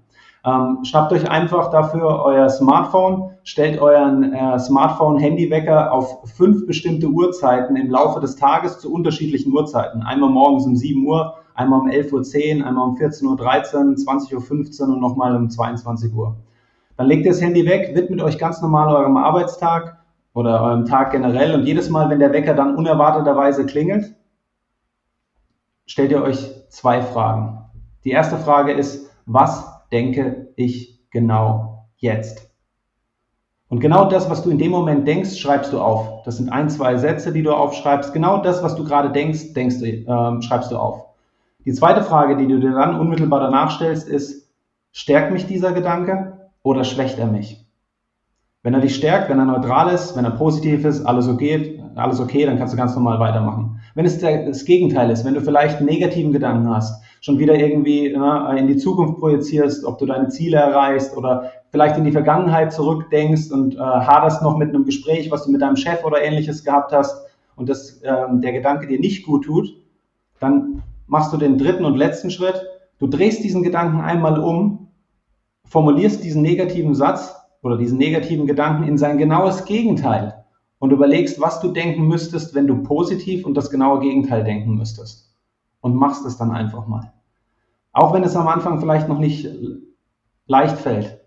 Ähm, 0.45 0.81
schnappt 0.83 1.11
euch 1.14 1.26
einfach 1.26 1.71
dafür 1.71 2.23
euer 2.23 2.50
Smartphone, 2.50 3.31
stellt 3.43 3.81
euren 3.81 4.35
äh, 4.35 4.59
Smartphone-Handywecker 4.59 5.90
auf 5.90 6.19
fünf 6.37 6.66
bestimmte 6.66 7.07
Uhrzeiten 7.07 7.76
im 7.76 7.91
Laufe 7.91 8.21
des 8.21 8.37
Tages 8.37 8.78
zu 8.78 8.93
unterschiedlichen 8.93 9.54
Uhrzeiten. 9.54 10.02
Einmal 10.02 10.28
morgens 10.28 10.67
um 10.67 10.76
7 10.76 11.06
Uhr, 11.06 11.37
einmal 11.56 11.80
um 11.80 11.88
11.10 11.88 12.60
Uhr, 12.60 12.66
einmal 12.66 12.88
um 12.88 12.97
14.13 12.97 13.26
Uhr, 13.26 13.38
20.15 13.95 14.80
Uhr 14.82 14.95
und 14.95 15.00
nochmal 15.00 15.34
um 15.34 15.50
22 15.50 16.14
Uhr. 16.14 16.36
Dann 16.97 17.06
legt 17.06 17.26
ihr 17.26 17.32
das 17.32 17.40
Handy 17.40 17.66
weg, 17.66 17.95
widmet 17.95 18.23
euch 18.23 18.38
ganz 18.38 18.62
normal 18.62 18.95
eurem 18.95 19.16
Arbeitstag 19.16 19.99
oder 20.32 20.62
eurem 20.62 20.84
Tag 20.84 21.12
generell 21.12 21.54
und 21.54 21.64
jedes 21.64 21.90
Mal, 21.90 22.10
wenn 22.10 22.19
der 22.19 22.32
Wecker 22.32 22.54
dann 22.54 22.76
unerwarteterweise 22.76 23.66
klingelt, 23.66 24.14
stellt 25.86 26.10
ihr 26.10 26.23
euch 26.23 26.52
zwei 26.69 27.02
Fragen. 27.02 27.58
Die 28.04 28.10
erste 28.10 28.36
Frage 28.36 28.73
ist, 28.73 29.10
was 29.26 29.64
denke 29.90 30.52
ich 30.56 31.08
genau 31.10 31.88
jetzt? 31.97 32.47
Und 33.69 33.80
genau 33.80 34.08
das, 34.08 34.30
was 34.30 34.42
du 34.42 34.50
in 34.50 34.58
dem 34.58 34.71
Moment 34.71 35.08
denkst, 35.08 35.38
schreibst 35.38 35.73
du 35.73 35.80
auf. 35.80 36.23
Das 36.23 36.36
sind 36.36 36.50
ein, 36.50 36.71
zwei 36.71 36.97
Sätze, 36.97 37.32
die 37.32 37.42
du 37.42 37.52
aufschreibst. 37.52 38.12
Genau 38.12 38.38
das, 38.38 38.62
was 38.62 38.76
du 38.76 38.84
gerade 38.84 39.10
denkst, 39.10 39.54
denkst 39.54 39.80
du, 39.80 39.86
äh, 39.86 40.42
schreibst 40.42 40.71
du 40.71 40.76
auf. 40.76 41.05
Die 41.67 41.73
zweite 41.73 42.05
Frage, 42.05 42.37
die 42.37 42.47
du 42.47 42.61
dir 42.61 42.71
dann 42.71 43.00
unmittelbar 43.00 43.41
danach 43.41 43.73
stellst, 43.73 44.09
ist, 44.09 44.52
stärkt 44.93 45.33
mich 45.33 45.47
dieser 45.47 45.73
Gedanke 45.73 46.49
oder 46.63 46.85
schwächt 46.85 47.19
er 47.19 47.26
mich? 47.26 47.67
Wenn 48.63 48.73
er 48.73 48.81
dich 48.81 48.95
stärkt, 48.95 49.29
wenn 49.29 49.41
er 49.41 49.47
neutral 49.47 49.93
ist, 49.93 50.17
wenn 50.17 50.25
er 50.25 50.31
positiv 50.31 50.85
ist, 50.85 51.05
alles 51.05 51.29
okay, 51.29 51.83
alles 51.97 52.21
okay, 52.21 52.47
dann 52.47 52.57
kannst 52.57 52.73
du 52.73 52.79
ganz 52.79 52.95
normal 52.95 53.19
weitermachen. 53.19 53.81
Wenn 53.97 54.07
es 54.07 54.21
das 54.21 54.65
Gegenteil 54.65 55.11
ist, 55.11 55.25
wenn 55.25 55.35
du 55.35 55.41
vielleicht 55.41 55.79
einen 55.79 55.87
negativen 55.87 56.33
Gedanken 56.33 56.73
hast, 56.73 57.02
schon 57.21 57.41
wieder 57.41 57.57
irgendwie 57.57 58.17
ne, 58.17 58.57
in 58.57 58.69
die 58.69 58.76
Zukunft 58.76 59.19
projizierst, 59.19 59.85
ob 59.85 59.99
du 59.99 60.07
deine 60.07 60.29
Ziele 60.29 60.59
erreichst 60.59 61.17
oder 61.17 61.50
vielleicht 61.71 61.99
in 61.99 62.05
die 62.05 62.13
Vergangenheit 62.13 62.73
zurückdenkst 62.73 63.50
und 63.50 63.75
äh, 63.75 63.79
haderst 63.79 64.41
noch 64.41 64.57
mit 64.57 64.69
einem 64.69 64.85
Gespräch, 64.85 65.33
was 65.33 65.45
du 65.45 65.50
mit 65.50 65.63
deinem 65.63 65.76
Chef 65.76 66.05
oder 66.05 66.23
ähnliches 66.23 66.63
gehabt 66.63 66.93
hast 66.93 67.26
und 67.57 67.69
das, 67.69 68.00
äh, 68.02 68.13
der 68.35 68.52
Gedanke 68.52 68.87
dir 68.87 69.00
nicht 69.00 69.26
gut 69.26 69.47
tut, 69.47 69.75
dann 70.39 70.85
machst 71.06 71.32
du 71.32 71.36
den 71.36 71.58
dritten 71.58 71.84
und 71.84 71.97
letzten 71.97 72.30
Schritt. 72.30 72.60
Du 72.99 73.06
drehst 73.06 73.45
diesen 73.45 73.62
Gedanken 73.62 74.00
einmal 74.00 74.38
um, 74.40 74.88
formulierst 75.64 76.23
diesen 76.25 76.42
negativen 76.42 76.95
Satz 76.95 77.34
oder 77.62 77.76
diesen 77.76 77.99
negativen 77.99 78.47
Gedanken 78.47 78.84
in 78.84 78.99
sein 78.99 79.19
genaues 79.19 79.64
Gegenteil 79.64 80.45
und 80.78 80.92
überlegst, 80.92 81.40
was 81.40 81.60
du 81.60 81.73
denken 81.73 82.06
müsstest, 82.06 82.54
wenn 82.54 82.66
du 82.66 82.82
positiv 82.82 83.45
und 83.45 83.54
das 83.54 83.71
genaue 83.71 84.00
Gegenteil 84.00 84.45
denken 84.45 84.75
müsstest. 84.75 85.34
Und 85.80 85.95
machst 85.95 86.25
es 86.26 86.36
dann 86.36 86.50
einfach 86.50 86.86
mal. 86.86 87.12
Auch 87.92 88.12
wenn 88.12 88.25
es 88.25 88.36
am 88.36 88.49
Anfang 88.49 88.80
vielleicht 88.80 89.08
noch 89.08 89.19
nicht 89.19 89.49
leicht 90.47 90.78
fällt, 90.78 91.21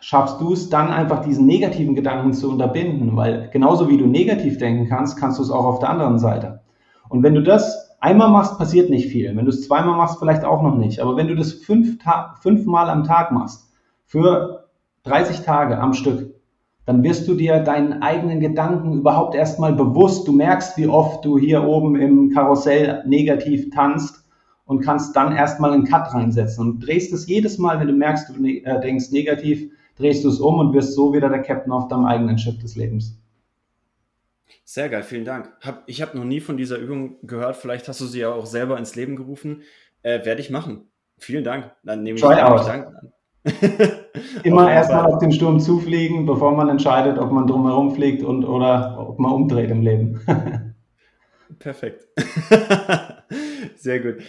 schaffst 0.00 0.40
du 0.40 0.52
es 0.52 0.68
dann 0.68 0.88
einfach 0.88 1.24
diesen 1.24 1.46
negativen 1.46 1.94
Gedanken 1.94 2.32
zu 2.32 2.50
unterbinden, 2.50 3.16
weil 3.16 3.50
genauso 3.50 3.88
wie 3.88 3.98
du 3.98 4.06
negativ 4.06 4.58
denken 4.58 4.88
kannst, 4.88 5.18
kannst 5.18 5.38
du 5.38 5.42
es 5.42 5.50
auch 5.50 5.64
auf 5.64 5.78
der 5.78 5.90
anderen 5.90 6.18
Seite. 6.18 6.60
Und 7.08 7.22
wenn 7.22 7.34
du 7.34 7.42
das 7.42 7.87
einmal 8.00 8.30
machst, 8.30 8.58
passiert 8.58 8.90
nicht 8.90 9.08
viel. 9.08 9.36
Wenn 9.36 9.44
du 9.44 9.50
es 9.50 9.66
zweimal 9.66 9.96
machst, 9.96 10.18
vielleicht 10.18 10.44
auch 10.44 10.62
noch 10.62 10.76
nicht. 10.76 11.00
Aber 11.00 11.16
wenn 11.16 11.28
du 11.28 11.34
das 11.34 11.52
fünf 11.52 11.98
fünfmal 12.40 12.90
am 12.90 13.04
Tag 13.04 13.32
machst, 13.32 13.70
für 14.04 14.68
30 15.04 15.40
Tage 15.40 15.78
am 15.78 15.92
Stück, 15.92 16.34
dann 16.86 17.02
wirst 17.02 17.28
du 17.28 17.34
dir 17.34 17.60
deinen 17.60 18.02
eigenen 18.02 18.40
Gedanken 18.40 18.94
überhaupt 18.94 19.34
erstmal 19.34 19.74
bewusst. 19.74 20.26
Du 20.26 20.32
merkst, 20.32 20.78
wie 20.78 20.88
oft 20.88 21.22
du 21.24 21.36
hier 21.36 21.64
oben 21.64 21.96
im 21.96 22.30
Karussell 22.30 23.04
negativ 23.06 23.70
tanzt 23.70 24.24
und 24.64 24.80
kannst 24.80 25.14
dann 25.14 25.36
erstmal 25.36 25.72
einen 25.72 25.84
Cut 25.84 26.14
reinsetzen 26.14 26.66
und 26.66 26.80
drehst 26.80 27.12
es 27.12 27.26
jedes 27.26 27.58
Mal, 27.58 27.78
wenn 27.80 27.88
du 27.88 27.92
merkst, 27.92 28.30
du 28.30 28.40
ne 28.40 28.64
äh, 28.64 28.80
denkst 28.80 29.10
negativ, 29.12 29.70
drehst 29.96 30.24
du 30.24 30.28
es 30.28 30.40
um 30.40 30.58
und 30.58 30.72
wirst 30.72 30.94
so 30.94 31.12
wieder 31.12 31.28
der 31.28 31.42
Captain 31.42 31.72
auf 31.72 31.88
deinem 31.88 32.06
eigenen 32.06 32.38
Schiff 32.38 32.58
des 32.58 32.76
Lebens. 32.76 33.18
Sehr 34.64 34.88
geil, 34.88 35.02
vielen 35.02 35.24
Dank. 35.24 35.52
Hab, 35.60 35.84
ich 35.86 36.02
habe 36.02 36.16
noch 36.16 36.24
nie 36.24 36.40
von 36.40 36.56
dieser 36.56 36.78
Übung 36.78 37.16
gehört. 37.26 37.56
Vielleicht 37.56 37.88
hast 37.88 38.00
du 38.00 38.06
sie 38.06 38.20
ja 38.20 38.32
auch 38.32 38.46
selber 38.46 38.78
ins 38.78 38.94
Leben 38.94 39.16
gerufen. 39.16 39.62
Äh, 40.02 40.24
Werde 40.24 40.40
ich 40.40 40.50
machen. 40.50 40.90
Vielen 41.18 41.44
Dank. 41.44 41.72
Dann 41.82 42.02
nehme 42.02 42.16
ich 42.16 42.24
Try 42.24 42.40
out. 42.40 42.66
Dank 42.66 42.86
an. 42.86 43.12
Immer 44.44 44.70
erstmal 44.70 45.06
auf 45.06 45.18
den 45.18 45.32
Sturm 45.32 45.60
zufliegen, 45.60 46.26
bevor 46.26 46.52
man 46.52 46.68
entscheidet, 46.68 47.18
ob 47.18 47.32
man 47.32 47.46
drumherum 47.46 47.94
fliegt 47.94 48.22
und 48.22 48.44
oder 48.44 48.96
ob 48.98 49.18
man 49.18 49.32
umdreht 49.32 49.70
im 49.70 49.82
Leben. 49.82 50.20
Perfekt. 51.58 52.06
Sehr 53.76 54.00
gut. 54.00 54.22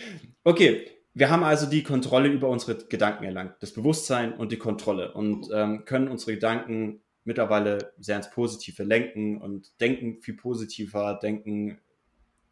Okay, 0.43 0.87
wir 1.13 1.29
haben 1.29 1.43
also 1.43 1.69
die 1.69 1.83
Kontrolle 1.83 2.29
über 2.29 2.49
unsere 2.49 2.75
Gedanken 2.75 3.25
erlangt, 3.25 3.55
das 3.59 3.73
Bewusstsein 3.73 4.33
und 4.33 4.51
die 4.51 4.57
Kontrolle 4.57 5.13
und 5.13 5.47
ähm, 5.53 5.83
können 5.85 6.07
unsere 6.07 6.33
Gedanken 6.33 7.01
mittlerweile 7.23 7.93
sehr 7.99 8.17
ins 8.17 8.29
Positive 8.29 8.83
lenken 8.83 9.39
und 9.39 9.79
denken 9.79 10.21
viel 10.21 10.35
positiver, 10.35 11.19
denken 11.21 11.79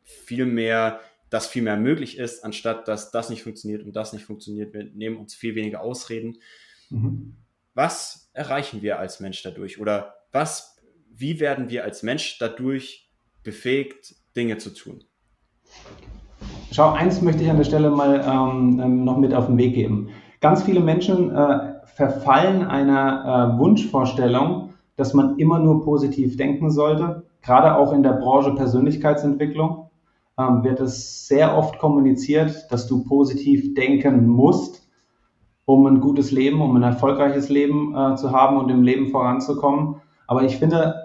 viel 0.04 0.46
mehr 0.46 1.00
dass 1.30 1.48
viel 1.48 1.62
mehr 1.62 1.78
möglich 1.78 2.18
ist, 2.18 2.44
anstatt 2.44 2.88
dass 2.88 3.12
das 3.12 3.30
nicht 3.30 3.44
funktioniert 3.44 3.84
und 3.84 3.96
das 3.96 4.14
nicht 4.14 4.26
funktioniert. 4.26 4.74
Wir 4.74 4.86
nehmen 4.86 5.18
uns 5.18 5.36
viel 5.36 5.56
weniger 5.56 5.82
Ausreden. 5.82 6.38
Mhm. 6.90 7.36
Was 7.74 8.30
erreichen 8.34 8.82
wir 8.82 9.00
als 9.00 9.20
Mensch 9.20 9.44
dadurch? 9.44 9.80
Oder 9.80 10.16
was, 10.32 10.78
wie 11.14 11.40
werden 11.40 11.70
wir 11.70 11.84
als 11.84 12.04
Mensch 12.04 12.38
dadurch 12.40 13.10
befähigt, 13.44 14.16
Dinge 14.36 14.58
zu 14.58 14.74
tun? 14.74 15.04
Schau, 16.72 16.92
eins 16.94 17.22
möchte 17.22 17.44
ich 17.44 17.50
an 17.50 17.58
der 17.58 17.64
Stelle 17.66 17.90
mal 17.90 18.22
ähm, 18.22 18.80
ähm 18.84 19.04
noch 19.04 19.18
mit 19.18 19.34
auf 19.34 19.48
den 19.48 19.58
Weg 19.58 19.74
geben. 19.76 20.10
Ganz 20.40 20.64
viele 20.64 20.80
Menschen 20.80 21.36
äh, 21.36 21.74
verfallen 21.96 22.64
einer 22.64 23.56
äh, 23.56 23.60
Wunschvorstellung, 23.60 24.74
dass 24.96 25.14
man 25.14 25.38
immer 25.38 25.60
nur 25.60 25.84
positiv 25.84 26.38
denken 26.38 26.70
sollte. 26.72 27.24
Gerade 27.42 27.76
auch 27.76 27.94
in 27.94 28.04
der 28.04 28.14
Branche 28.14 28.54
Persönlichkeitsentwicklung 28.56 29.90
ähm, 30.38 30.64
wird 30.64 30.80
es 30.80 31.28
sehr 31.28 31.58
oft 31.58 31.80
kommuniziert, 31.80 32.68
dass 32.72 32.88
du 32.88 33.04
positiv 33.04 33.74
denken 33.74 34.28
musst, 34.28 34.88
um 35.66 35.86
ein 35.86 36.00
gutes 36.00 36.32
Leben, 36.32 36.62
um 36.62 36.76
ein 36.76 36.84
erfolgreiches 36.84 37.50
Leben 37.50 37.96
äh, 37.96 38.16
zu 38.16 38.32
haben 38.32 38.58
und 38.58 38.70
im 38.70 38.84
Leben 38.84 39.10
voranzukommen. 39.10 39.96
Aber 40.28 40.44
ich 40.44 40.58
finde, 40.58 40.96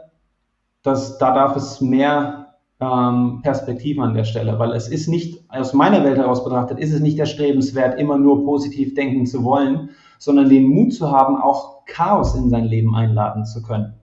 dass 0.83 1.19
da 1.19 1.35
darf 1.35 1.57
es 1.57 1.81
mehr 1.81 2.55
ähm, 2.81 3.41
Perspektive 3.43 4.03
an 4.03 4.15
der 4.15 4.25
Stelle, 4.25 4.59
weil 4.59 4.73
es 4.73 4.89
ist 4.89 5.09
nicht, 5.09 5.45
aus 5.49 5.73
meiner 5.73 6.03
Welt 6.05 6.19
heraus 6.19 6.43
betrachtet, 6.43 6.79
ist 6.79 6.93
es 6.93 7.01
nicht 7.01 7.19
erstrebenswert, 7.19 7.99
immer 7.99 8.19
nur 8.19 8.45
positiv 8.45 8.95
denken 8.95 9.27
zu 9.27 9.45
wollen, 9.45 9.91
sondern 10.23 10.49
den 10.49 10.69
Mut 10.69 10.95
zu 10.95 11.11
haben, 11.11 11.37
auch 11.37 11.85
Chaos 11.85 12.37
in 12.37 12.49
sein 12.49 12.65
Leben 12.65 12.95
einladen 12.95 13.45
zu 13.45 13.61
können. 13.61 13.95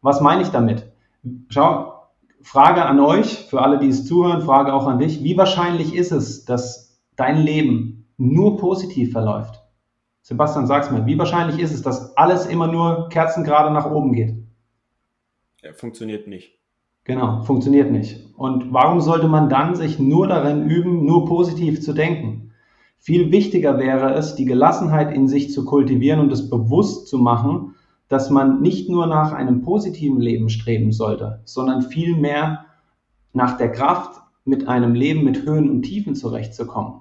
Was 0.00 0.20
meine 0.20 0.42
ich 0.42 0.50
damit? 0.50 0.92
Schau, 1.48 1.92
Frage 2.40 2.84
an 2.84 3.00
euch, 3.00 3.46
für 3.46 3.60
alle, 3.60 3.80
die 3.80 3.88
es 3.88 4.06
zuhören, 4.06 4.42
Frage 4.42 4.72
auch 4.72 4.86
an 4.86 5.00
dich. 5.00 5.24
Wie 5.24 5.36
wahrscheinlich 5.36 5.92
ist 5.92 6.12
es, 6.12 6.44
dass 6.44 7.02
dein 7.16 7.36
Leben 7.38 8.06
nur 8.16 8.58
positiv 8.58 9.10
verläuft? 9.10 9.60
Sebastian, 10.22 10.68
sag's 10.68 10.92
mir, 10.92 11.04
wie 11.06 11.18
wahrscheinlich 11.18 11.58
ist 11.58 11.74
es, 11.74 11.82
dass 11.82 12.16
alles 12.16 12.46
immer 12.46 12.68
nur 12.68 13.08
kerzengerade 13.08 13.72
nach 13.72 13.90
oben 13.90 14.12
geht? 14.12 14.36
Ja, 15.64 15.72
funktioniert 15.72 16.28
nicht. 16.28 16.60
Genau, 17.02 17.42
funktioniert 17.42 17.90
nicht. 17.90 18.24
Und 18.36 18.72
warum 18.72 19.00
sollte 19.00 19.26
man 19.26 19.48
dann 19.48 19.74
sich 19.74 19.98
nur 19.98 20.28
darin 20.28 20.70
üben, 20.70 21.04
nur 21.04 21.26
positiv 21.26 21.82
zu 21.82 21.92
denken? 21.92 22.49
Viel 23.02 23.32
wichtiger 23.32 23.78
wäre 23.78 24.12
es, 24.12 24.34
die 24.34 24.44
Gelassenheit 24.44 25.14
in 25.14 25.26
sich 25.26 25.50
zu 25.50 25.64
kultivieren 25.64 26.20
und 26.20 26.30
es 26.30 26.50
bewusst 26.50 27.08
zu 27.08 27.16
machen, 27.16 27.74
dass 28.08 28.28
man 28.28 28.60
nicht 28.60 28.90
nur 28.90 29.06
nach 29.06 29.32
einem 29.32 29.62
positiven 29.62 30.20
Leben 30.20 30.50
streben 30.50 30.92
sollte, 30.92 31.40
sondern 31.44 31.80
vielmehr 31.80 32.66
nach 33.32 33.56
der 33.56 33.72
Kraft, 33.72 34.20
mit 34.44 34.68
einem 34.68 34.94
Leben 34.94 35.24
mit 35.24 35.44
Höhen 35.44 35.70
und 35.70 35.82
Tiefen 35.82 36.14
zurechtzukommen. 36.14 37.00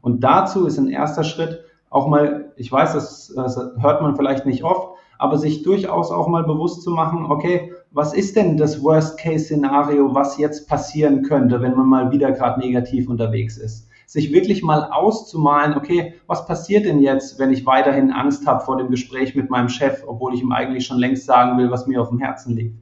Und 0.00 0.22
dazu 0.22 0.66
ist 0.66 0.78
ein 0.78 0.88
erster 0.88 1.24
Schritt 1.24 1.60
auch 1.90 2.08
mal, 2.08 2.52
ich 2.56 2.72
weiß, 2.72 2.94
das, 2.94 3.32
das 3.34 3.56
hört 3.56 4.02
man 4.02 4.16
vielleicht 4.16 4.46
nicht 4.46 4.64
oft, 4.64 4.98
aber 5.18 5.38
sich 5.38 5.62
durchaus 5.62 6.10
auch 6.10 6.26
mal 6.28 6.44
bewusst 6.44 6.82
zu 6.82 6.90
machen, 6.90 7.26
okay, 7.26 7.72
was 7.92 8.12
ist 8.14 8.34
denn 8.36 8.56
das 8.56 8.82
Worst-Case-Szenario, 8.82 10.14
was 10.14 10.38
jetzt 10.38 10.68
passieren 10.68 11.22
könnte, 11.22 11.60
wenn 11.62 11.76
man 11.76 11.86
mal 11.86 12.10
wieder 12.10 12.32
gerade 12.32 12.60
negativ 12.60 13.08
unterwegs 13.08 13.56
ist? 13.56 13.88
Sich 14.06 14.32
wirklich 14.32 14.62
mal 14.62 14.90
auszumalen, 14.90 15.74
okay, 15.74 16.14
was 16.26 16.46
passiert 16.46 16.84
denn 16.84 17.00
jetzt, 17.00 17.38
wenn 17.38 17.52
ich 17.52 17.66
weiterhin 17.66 18.12
Angst 18.12 18.46
habe 18.46 18.64
vor 18.64 18.76
dem 18.76 18.90
Gespräch 18.90 19.34
mit 19.34 19.50
meinem 19.50 19.68
Chef, 19.68 20.02
obwohl 20.06 20.34
ich 20.34 20.42
ihm 20.42 20.52
eigentlich 20.52 20.86
schon 20.86 20.98
längst 20.98 21.26
sagen 21.26 21.58
will, 21.58 21.70
was 21.70 21.86
mir 21.86 22.00
auf 22.00 22.10
dem 22.10 22.18
Herzen 22.18 22.54
liegt. 22.54 22.78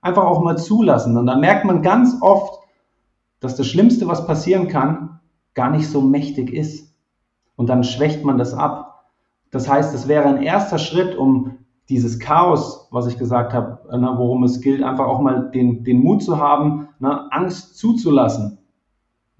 Einfach 0.00 0.24
auch 0.24 0.42
mal 0.42 0.56
zulassen. 0.56 1.16
Und 1.16 1.26
dann 1.26 1.40
merkt 1.40 1.64
man 1.64 1.82
ganz 1.82 2.16
oft, 2.20 2.60
dass 3.40 3.56
das 3.56 3.66
Schlimmste, 3.66 4.06
was 4.06 4.26
passieren 4.26 4.68
kann, 4.68 5.20
gar 5.54 5.70
nicht 5.70 5.88
so 5.88 6.00
mächtig 6.00 6.52
ist. 6.52 6.94
Und 7.56 7.68
dann 7.68 7.84
schwächt 7.84 8.24
man 8.24 8.38
das 8.38 8.54
ab. 8.54 9.10
Das 9.50 9.68
heißt, 9.68 9.94
es 9.94 10.08
wäre 10.08 10.28
ein 10.28 10.42
erster 10.42 10.78
Schritt, 10.78 11.16
um 11.16 11.58
dieses 11.90 12.20
Chaos, 12.20 12.88
was 12.92 13.08
ich 13.08 13.18
gesagt 13.18 13.52
habe, 13.52 13.80
ne, 13.98 14.14
worum 14.16 14.44
es 14.44 14.60
gilt, 14.60 14.82
einfach 14.82 15.06
auch 15.06 15.20
mal 15.20 15.50
den, 15.50 15.82
den 15.82 16.00
Mut 16.00 16.22
zu 16.22 16.38
haben, 16.38 16.88
ne, 17.00 17.30
Angst 17.32 17.76
zuzulassen, 17.76 18.58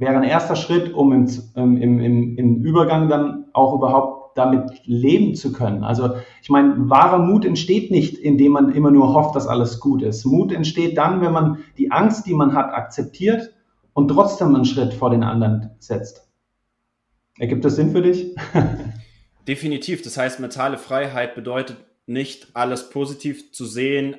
wäre 0.00 0.16
ein 0.16 0.24
erster 0.24 0.56
Schritt, 0.56 0.94
um 0.94 1.12
im, 1.12 1.28
im, 1.54 2.00
im, 2.00 2.38
im 2.38 2.64
Übergang 2.64 3.08
dann 3.08 3.46
auch 3.52 3.74
überhaupt 3.74 4.36
damit 4.36 4.70
leben 4.84 5.34
zu 5.34 5.52
können. 5.52 5.84
Also 5.84 6.16
ich 6.42 6.48
meine, 6.48 6.88
wahrer 6.88 7.18
Mut 7.18 7.44
entsteht 7.44 7.90
nicht, 7.90 8.16
indem 8.16 8.52
man 8.52 8.72
immer 8.72 8.90
nur 8.90 9.12
hofft, 9.12 9.36
dass 9.36 9.46
alles 9.46 9.80
gut 9.80 10.02
ist. 10.02 10.24
Mut 10.24 10.52
entsteht 10.52 10.96
dann, 10.96 11.20
wenn 11.20 11.32
man 11.32 11.58
die 11.76 11.90
Angst, 11.90 12.26
die 12.26 12.34
man 12.34 12.54
hat, 12.54 12.72
akzeptiert 12.72 13.52
und 13.92 14.08
trotzdem 14.08 14.54
einen 14.54 14.64
Schritt 14.64 14.94
vor 14.94 15.10
den 15.10 15.22
anderen 15.22 15.70
setzt. 15.78 16.28
Ergibt 17.38 17.64
das 17.64 17.76
Sinn 17.76 17.90
für 17.90 18.02
dich? 18.02 18.34
Definitiv. 19.48 20.02
Das 20.02 20.16
heißt, 20.16 20.40
mentale 20.40 20.78
Freiheit 20.78 21.34
bedeutet 21.34 21.76
nicht 22.06 22.48
alles 22.54 22.88
positiv 22.90 23.52
zu 23.52 23.66
sehen, 23.66 24.16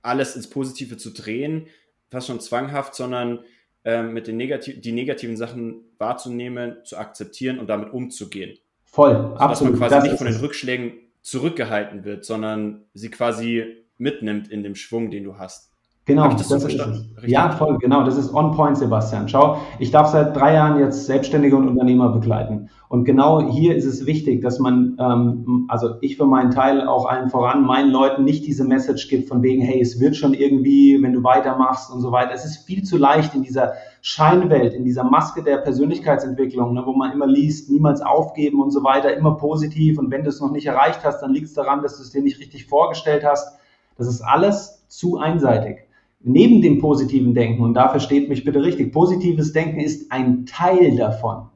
alles 0.00 0.34
ins 0.34 0.50
Positive 0.50 0.96
zu 0.96 1.10
drehen, 1.10 1.66
fast 2.10 2.26
schon 2.26 2.40
zwanghaft, 2.40 2.94
sondern 2.94 3.40
ähm, 3.84 4.12
mit 4.12 4.26
den 4.26 4.36
negativ 4.36 4.80
die 4.80 4.92
negativen 4.92 5.36
Sachen 5.36 5.84
wahrzunehmen, 5.98 6.76
zu 6.84 6.96
akzeptieren 6.96 7.58
und 7.58 7.68
damit 7.68 7.92
umzugehen. 7.92 8.58
Voll, 8.84 9.34
absolut. 9.36 9.74
Dass 9.74 9.80
man 9.80 9.88
quasi 9.88 9.94
das 9.94 10.04
nicht 10.04 10.18
von 10.18 10.26
den 10.26 10.36
Rückschlägen 10.36 10.92
zurückgehalten 11.22 12.04
wird, 12.04 12.24
sondern 12.24 12.84
sie 12.94 13.10
quasi 13.10 13.84
mitnimmt 13.96 14.48
in 14.48 14.62
dem 14.62 14.74
Schwung, 14.74 15.10
den 15.10 15.24
du 15.24 15.38
hast. 15.38 15.71
Genau, 16.04 16.28
das, 16.28 16.48
das 16.48 16.64
ist 16.64 16.80
es. 16.80 17.06
Ja, 17.26 17.50
voll, 17.50 17.78
genau. 17.78 18.02
Das 18.04 18.16
ist 18.16 18.34
on 18.34 18.56
point, 18.56 18.76
Sebastian. 18.76 19.28
Schau, 19.28 19.58
ich 19.78 19.92
darf 19.92 20.08
seit 20.08 20.34
drei 20.34 20.54
Jahren 20.54 20.80
jetzt 20.80 21.06
Selbstständige 21.06 21.54
und 21.54 21.68
Unternehmer 21.68 22.08
begleiten. 22.08 22.70
Und 22.88 23.04
genau 23.04 23.48
hier 23.48 23.76
ist 23.76 23.84
es 23.84 24.04
wichtig, 24.04 24.42
dass 24.42 24.58
man, 24.58 24.96
ähm, 24.98 25.66
also 25.68 25.94
ich 26.00 26.16
für 26.16 26.26
meinen 26.26 26.50
Teil 26.50 26.88
auch 26.88 27.06
allen 27.06 27.30
voran, 27.30 27.64
meinen 27.64 27.92
Leuten 27.92 28.24
nicht 28.24 28.44
diese 28.44 28.64
Message 28.64 29.08
gibt 29.08 29.28
von 29.28 29.44
wegen, 29.44 29.62
hey, 29.62 29.80
es 29.80 30.00
wird 30.00 30.16
schon 30.16 30.34
irgendwie, 30.34 31.00
wenn 31.00 31.12
du 31.12 31.22
weitermachst 31.22 31.92
und 31.92 32.00
so 32.00 32.10
weiter. 32.10 32.32
Es 32.34 32.44
ist 32.44 32.66
viel 32.66 32.82
zu 32.82 32.98
leicht 32.98 33.36
in 33.36 33.44
dieser 33.44 33.74
Scheinwelt, 34.00 34.74
in 34.74 34.84
dieser 34.84 35.04
Maske 35.04 35.44
der 35.44 35.58
Persönlichkeitsentwicklung, 35.58 36.74
ne, 36.74 36.82
wo 36.84 36.94
man 36.94 37.12
immer 37.12 37.28
liest, 37.28 37.70
niemals 37.70 38.02
aufgeben 38.02 38.60
und 38.60 38.72
so 38.72 38.82
weiter, 38.82 39.16
immer 39.16 39.36
positiv. 39.36 40.00
Und 40.00 40.10
wenn 40.10 40.24
du 40.24 40.30
es 40.30 40.40
noch 40.40 40.50
nicht 40.50 40.66
erreicht 40.66 41.04
hast, 41.04 41.20
dann 41.20 41.32
liegt 41.32 41.46
es 41.46 41.54
daran, 41.54 41.80
dass 41.80 41.96
du 41.96 42.02
es 42.02 42.10
dir 42.10 42.22
nicht 42.22 42.40
richtig 42.40 42.66
vorgestellt 42.66 43.24
hast. 43.24 43.56
Das 43.96 44.08
ist 44.08 44.20
alles 44.20 44.84
zu 44.88 45.18
einseitig 45.18 45.86
neben 46.24 46.62
dem 46.62 46.78
positiven 46.78 47.34
Denken, 47.34 47.62
und 47.62 47.74
da 47.74 47.88
versteht 47.88 48.28
mich 48.28 48.44
bitte 48.44 48.62
richtig, 48.62 48.92
positives 48.92 49.52
Denken 49.52 49.80
ist 49.80 50.10
ein 50.12 50.46
Teil 50.46 50.96
davon. 50.96 51.48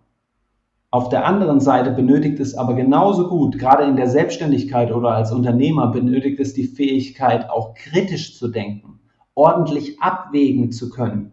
Auf 0.90 1.08
der 1.08 1.26
anderen 1.26 1.60
Seite 1.60 1.90
benötigt 1.90 2.40
es 2.40 2.54
aber 2.54 2.74
genauso 2.74 3.28
gut, 3.28 3.58
gerade 3.58 3.84
in 3.84 3.96
der 3.96 4.08
Selbstständigkeit 4.08 4.92
oder 4.92 5.10
als 5.10 5.32
Unternehmer, 5.32 5.88
benötigt 5.88 6.40
es 6.40 6.54
die 6.54 6.64
Fähigkeit, 6.64 7.50
auch 7.50 7.74
kritisch 7.74 8.38
zu 8.38 8.48
denken, 8.48 9.00
ordentlich 9.34 10.00
abwägen 10.00 10.72
zu 10.72 10.88
können, 10.88 11.32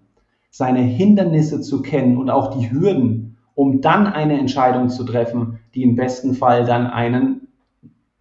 seine 0.49 0.81
Hindernisse 0.81 1.61
zu 1.61 1.81
kennen 1.81 2.17
und 2.17 2.29
auch 2.29 2.57
die 2.57 2.71
Hürden, 2.71 3.37
um 3.55 3.81
dann 3.81 4.07
eine 4.07 4.37
Entscheidung 4.39 4.89
zu 4.89 5.03
treffen, 5.03 5.59
die 5.75 5.83
im 5.83 5.95
besten 5.95 6.33
Fall 6.33 6.65
dann 6.65 6.87
einen 6.87 7.47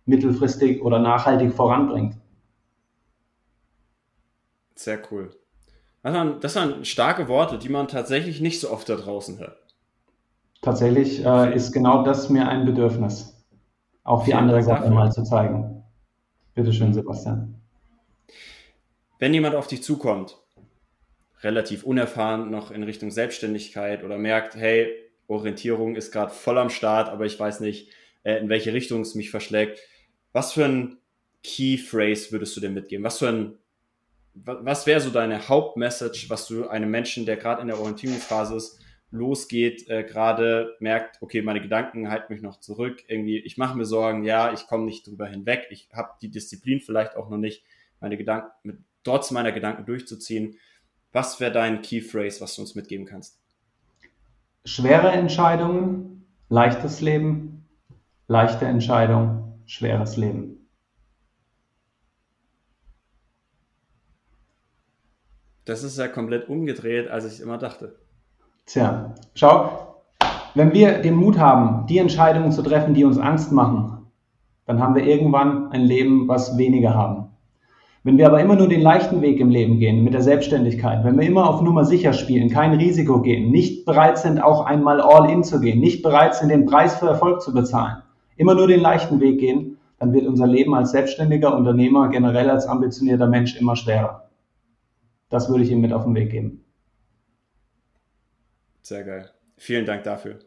mittelfristig 0.05 0.83
oder 0.83 0.99
nachhaltig 0.99 1.53
voranbringt. 1.53 2.15
Sehr 4.83 5.01
cool. 5.13 5.31
Das 6.03 6.13
waren, 6.13 6.41
das 6.41 6.57
waren 6.57 6.85
starke 6.85 7.29
Worte, 7.29 7.57
die 7.57 7.69
man 7.69 7.87
tatsächlich 7.87 8.41
nicht 8.41 8.59
so 8.59 8.71
oft 8.71 8.89
da 8.89 8.97
draußen 8.97 9.39
hört. 9.39 9.57
Tatsächlich 10.61 11.25
äh, 11.25 11.55
ist 11.55 11.71
genau 11.73 12.03
das 12.03 12.29
mir 12.29 12.49
ein 12.49 12.67
Bedürfnis, 12.67 13.47
auch 14.03 14.25
die 14.25 14.35
andere 14.35 14.63
Seite 14.63 14.91
mal 14.91 15.13
zu 15.13 15.23
zeigen. 15.23 15.85
Bitte 16.55 16.73
schön, 16.73 16.93
Sebastian. 16.93 17.55
Wenn 19.21 19.33
jemand 19.33 19.55
auf 19.55 19.69
dich 19.69 19.85
zukommt, 19.85 20.37
relativ 21.43 21.85
unerfahren 21.85 22.51
noch 22.51 22.73
in 22.73 22.83
Richtung 22.83 23.13
Selbstständigkeit 23.13 24.03
oder 24.03 24.19
merkt, 24.19 24.57
hey, 24.57 24.89
Orientierung 25.29 25.95
ist 25.95 26.11
gerade 26.11 26.33
voll 26.33 26.59
am 26.59 26.71
Start, 26.71 27.09
aber 27.09 27.25
ich 27.25 27.39
weiß 27.39 27.61
nicht, 27.61 27.93
äh, 28.25 28.39
in 28.39 28.49
welche 28.49 28.73
Richtung 28.73 29.03
es 29.03 29.15
mich 29.15 29.31
verschlägt. 29.31 29.79
Was 30.33 30.53
für 30.53 30.65
ein 30.65 30.99
Key 31.45 31.79
Phrase 31.79 32.33
würdest 32.33 32.57
du 32.57 32.61
dir 32.61 32.71
mitgeben? 32.71 33.05
Was 33.05 33.19
für 33.19 33.29
ein 33.29 33.59
was 34.35 34.87
wäre 34.87 35.01
so 35.01 35.11
deine 35.11 35.49
Hauptmessage, 35.49 36.27
was 36.29 36.47
du 36.47 36.69
einem 36.69 36.91
Menschen, 36.91 37.27
der 37.27 37.37
gerade 37.37 37.61
in 37.61 37.69
der 37.69 37.79
Orientierungsphase 37.79 38.57
ist, 38.57 38.79
losgeht, 39.11 39.89
äh, 39.89 40.05
gerade 40.05 40.75
merkt, 40.81 41.21
okay, 41.21 41.43
meine 41.43 41.61
Gedanken 41.61 42.09
halten 42.11 42.33
mich 42.33 42.43
noch 42.43 42.59
zurück, 42.61 43.05
irgendwie, 43.09 43.39
ich 43.39 43.59
mache 43.59 43.77
mir 43.77 43.85
Sorgen, 43.85 44.25
ja, 44.25 44.53
ich 44.53 44.67
komme 44.67 44.85
nicht 44.85 45.07
drüber 45.07 45.27
hinweg, 45.27 45.67
ich 45.71 45.89
habe 45.93 46.13
die 46.23 46.31
Disziplin 46.31 46.81
vielleicht 46.81 47.15
auch 47.15 47.29
noch 47.29 47.37
nicht, 47.37 47.63
meine 48.01 48.17
Gedanken, 48.17 48.51
mit, 48.63 48.79
trotz 49.05 49.31
meiner 49.31 49.53
Gedanken 49.53 49.85
durchzuziehen. 49.85 50.57
Was 51.13 51.41
wäre 51.41 51.53
dein 51.53 51.83
Key 51.83 52.01
Phrase, 52.01 52.41
was 52.41 52.57
du 52.57 52.63
uns 52.63 52.75
mitgeben 52.75 53.05
kannst? 53.05 53.39
Schwere 54.65 55.11
Entscheidungen, 55.11 56.25
leichtes 56.49 57.03
Leben, 57.03 57.67
leichte 58.29 58.65
Entscheidung, 58.65 59.61
schweres 59.67 60.17
Leben. 60.17 60.62
Das 65.73 65.83
ist 65.83 65.97
ja 65.97 66.07
komplett 66.07 66.51
umgedreht, 66.51 67.11
als 67.11 67.25
ich 67.25 67.43
immer 67.43 67.57
dachte. 67.57 67.95
Tja, 68.67 69.15
schau, 69.35 70.03
wenn 70.55 70.75
wir 70.75 70.99
den 70.99 71.15
Mut 71.15 71.39
haben, 71.39 71.87
die 71.87 71.97
Entscheidungen 71.97 72.53
zu 72.53 72.61
treffen, 72.61 72.93
die 72.93 73.07
uns 73.07 73.17
Angst 73.17 73.53
machen, 73.53 74.07
dann 74.67 74.83
haben 74.83 74.95
wir 74.95 75.07
irgendwann 75.07 75.73
ein 75.73 75.81
Leben, 75.81 76.29
was 76.29 76.59
weniger 76.59 76.93
haben. 76.93 77.31
Wenn 78.05 78.19
wir 78.19 78.27
aber 78.27 78.43
immer 78.43 78.55
nur 78.55 78.69
den 78.69 78.83
leichten 78.83 79.23
Weg 79.23 79.41
im 79.41 79.49
Leben 79.49 79.79
gehen, 79.79 80.05
mit 80.05 80.13
der 80.13 80.21
Selbstständigkeit, 80.21 81.05
wenn 81.05 81.19
wir 81.19 81.27
immer 81.27 81.49
auf 81.49 81.63
Nummer 81.63 81.87
sicher 81.87 82.13
spielen, 82.13 82.51
kein 82.51 82.75
Risiko 82.75 83.23
gehen, 83.23 83.51
nicht 83.51 83.87
bereit 83.87 84.19
sind, 84.19 84.43
auch 84.43 84.67
einmal 84.67 85.01
all 85.01 85.31
in 85.31 85.43
zu 85.43 85.59
gehen, 85.59 85.81
nicht 85.81 86.03
bereit 86.03 86.35
sind, 86.35 86.51
den 86.51 86.67
Preis 86.67 86.97
für 86.97 87.07
Erfolg 87.07 87.41
zu 87.41 87.55
bezahlen, 87.55 88.03
immer 88.37 88.55
nur 88.55 88.67
den 88.67 88.81
leichten 88.81 89.21
Weg 89.21 89.41
gehen, 89.41 89.79
dann 89.99 90.13
wird 90.13 90.27
unser 90.27 90.47
Leben 90.47 90.75
als 90.75 90.91
selbstständiger 90.91 91.57
Unternehmer, 91.57 92.11
generell 92.11 92.51
als 92.51 92.67
ambitionierter 92.67 93.27
Mensch 93.27 93.59
immer 93.59 93.75
schwerer. 93.75 94.29
Das 95.33 95.49
würde 95.49 95.65
ich 95.65 95.71
ihm 95.71 95.81
mit 95.81 95.95
auf 95.95 96.05
den 96.05 96.15
Weg 96.15 96.31
geben. 96.31 96.63
Sehr 98.83 99.03
geil. 99.03 99.31
Vielen 99.57 99.87
Dank 99.87 100.05
dafür. 100.05 100.41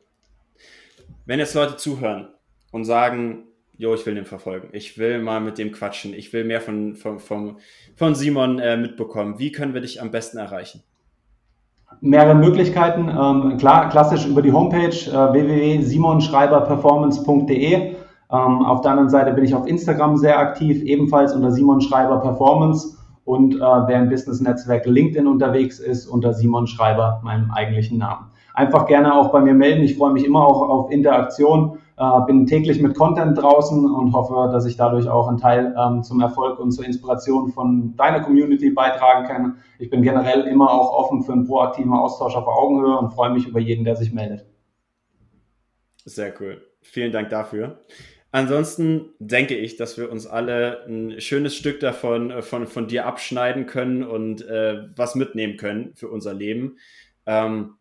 Wenn 1.26 1.40
jetzt 1.40 1.56
Leute 1.56 1.78
zuhören 1.78 2.28
und 2.72 2.86
sagen, 2.86 3.46
jo, 3.76 3.96
ich 3.96 4.06
will 4.06 4.14
den 4.14 4.26
verfolgen, 4.26 4.70
ich 4.74 5.00
will 5.00 5.24
mal 5.24 5.42
mit 5.42 5.58
dem 5.58 5.72
quatschen, 5.72 6.14
ich 6.14 6.32
will 6.34 6.44
mehr 6.44 6.62
von, 6.62 6.94
von, 6.94 7.18
von, 7.20 7.58
von 7.96 8.14
Simon 8.14 8.60
äh, 8.60 8.78
mitbekommen, 8.78 9.40
wie 9.40 9.52
können 9.52 9.74
wir 9.74 9.82
dich 9.82 10.04
am 10.04 10.12
besten 10.12 10.38
erreichen? 10.38 10.84
Mehrere 12.02 12.36
Möglichkeiten. 12.36 13.10
Ähm, 13.10 13.58
klar, 13.58 13.90
klassisch 13.90 14.28
über 14.28 14.44
die 14.44 14.52
Homepage 14.52 14.90
äh, 14.90 15.34
www.simonschreiberperformance.de. 15.34 17.74
Ähm, 17.74 17.96
auf 18.30 18.82
der 18.82 18.92
anderen 18.92 19.10
Seite 19.10 19.34
bin 19.34 19.46
ich 19.46 19.56
auf 19.56 19.66
Instagram 19.66 20.18
sehr 20.18 20.38
aktiv, 20.38 20.84
ebenfalls 20.84 21.34
unter 21.34 21.52
Simon 21.52 21.82
Schreiber 21.82 22.22
Performance 22.22 22.96
und 23.26 23.56
äh, 23.56 23.60
wer 23.60 24.00
im 24.00 24.10
Business-Netzwerk 24.10 24.86
LinkedIn 24.86 25.28
unterwegs 25.28 25.80
ist, 25.80 26.06
unter 26.06 26.34
Simon 26.34 26.68
Schreiber, 26.68 27.20
meinem 27.24 27.52
eigentlichen 27.52 27.98
Namen. 27.98 28.28
Einfach 28.54 28.86
gerne 28.86 29.14
auch 29.14 29.32
bei 29.32 29.42
mir 29.42 29.54
melden. 29.54 29.84
Ich 29.84 29.98
freue 29.98 30.14
mich 30.14 30.24
immer 30.24 30.46
auch 30.46 30.62
auf 30.62 30.92
Interaktion, 30.92 31.80
äh, 31.98 32.22
bin 32.28 32.46
täglich 32.46 32.82
mit 32.82 32.96
Content 32.96 33.38
draußen 33.38 33.90
und 33.90 34.14
hoffe, 34.14 34.50
dass 34.54 34.66
ich 34.66 34.78
dadurch 34.78 35.10
auch 35.10 35.28
einen 35.28 35.40
Teil 35.40 35.76
ähm, 35.78 36.04
zum 36.04 36.22
Erfolg 36.22 36.60
und 36.60 36.72
zur 36.72 36.86
Inspiration 36.86 37.52
von 37.52 37.96
deiner 37.98 38.22
Community 38.22 38.70
beitragen 38.70 39.26
kann. 39.28 39.58
Ich 39.80 39.90
bin 39.90 40.04
generell 40.04 40.42
immer 40.42 40.72
auch 40.72 40.94
offen 40.94 41.24
für 41.24 41.34
einen 41.34 41.48
proaktiven 41.48 41.94
Austausch 41.94 42.36
auf 42.36 42.48
Augenhöhe 42.48 42.98
und 42.98 43.12
freue 43.12 43.32
mich 43.32 43.48
über 43.48 43.60
jeden, 43.60 43.84
der 43.84 43.96
sich 43.96 44.14
meldet. 44.14 44.46
Sehr 46.06 46.34
cool. 46.40 46.62
Vielen 46.82 47.12
Dank 47.12 47.30
dafür. 47.30 47.80
Ansonsten 48.36 49.14
denke 49.20 49.56
ich, 49.56 49.78
dass 49.78 49.98
wir 49.98 50.12
uns 50.12 50.28
alle 50.28 50.86
ein 50.90 51.22
schönes 51.22 51.56
Stück 51.56 51.80
davon 51.80 52.32
äh, 52.32 52.42
von, 52.42 52.68
von 52.68 52.86
dir 52.86 53.06
abschneiden 53.06 53.66
können 53.66 54.04
und 54.04 54.46
äh, 54.46 54.90
was 54.94 55.16
mitnehmen 55.16 55.56
können 55.56 55.96
für 55.96 56.10
unser 56.10 56.34
Leben. 56.34 56.78
Ähm, 57.26 57.78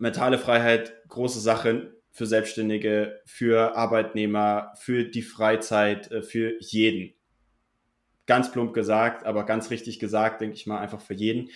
mentale 0.00 0.38
Freiheit, 0.38 0.92
große 1.06 1.38
Sache 1.38 1.94
für 2.10 2.26
Selbstständige, 2.26 3.20
für 3.26 3.76
Arbeitnehmer, 3.76 4.72
für 4.76 5.04
die 5.04 5.22
Freizeit, 5.22 6.10
äh, 6.10 6.22
für 6.24 6.54
jeden. 6.58 7.14
Ganz 8.26 8.50
plump 8.50 8.74
gesagt, 8.74 9.24
aber 9.24 9.46
ganz 9.46 9.70
richtig 9.70 10.00
gesagt, 10.00 10.40
denke 10.40 10.56
ich 10.56 10.66
mal, 10.66 10.80
einfach 10.80 11.00
für 11.00 11.14
jeden. 11.14 11.50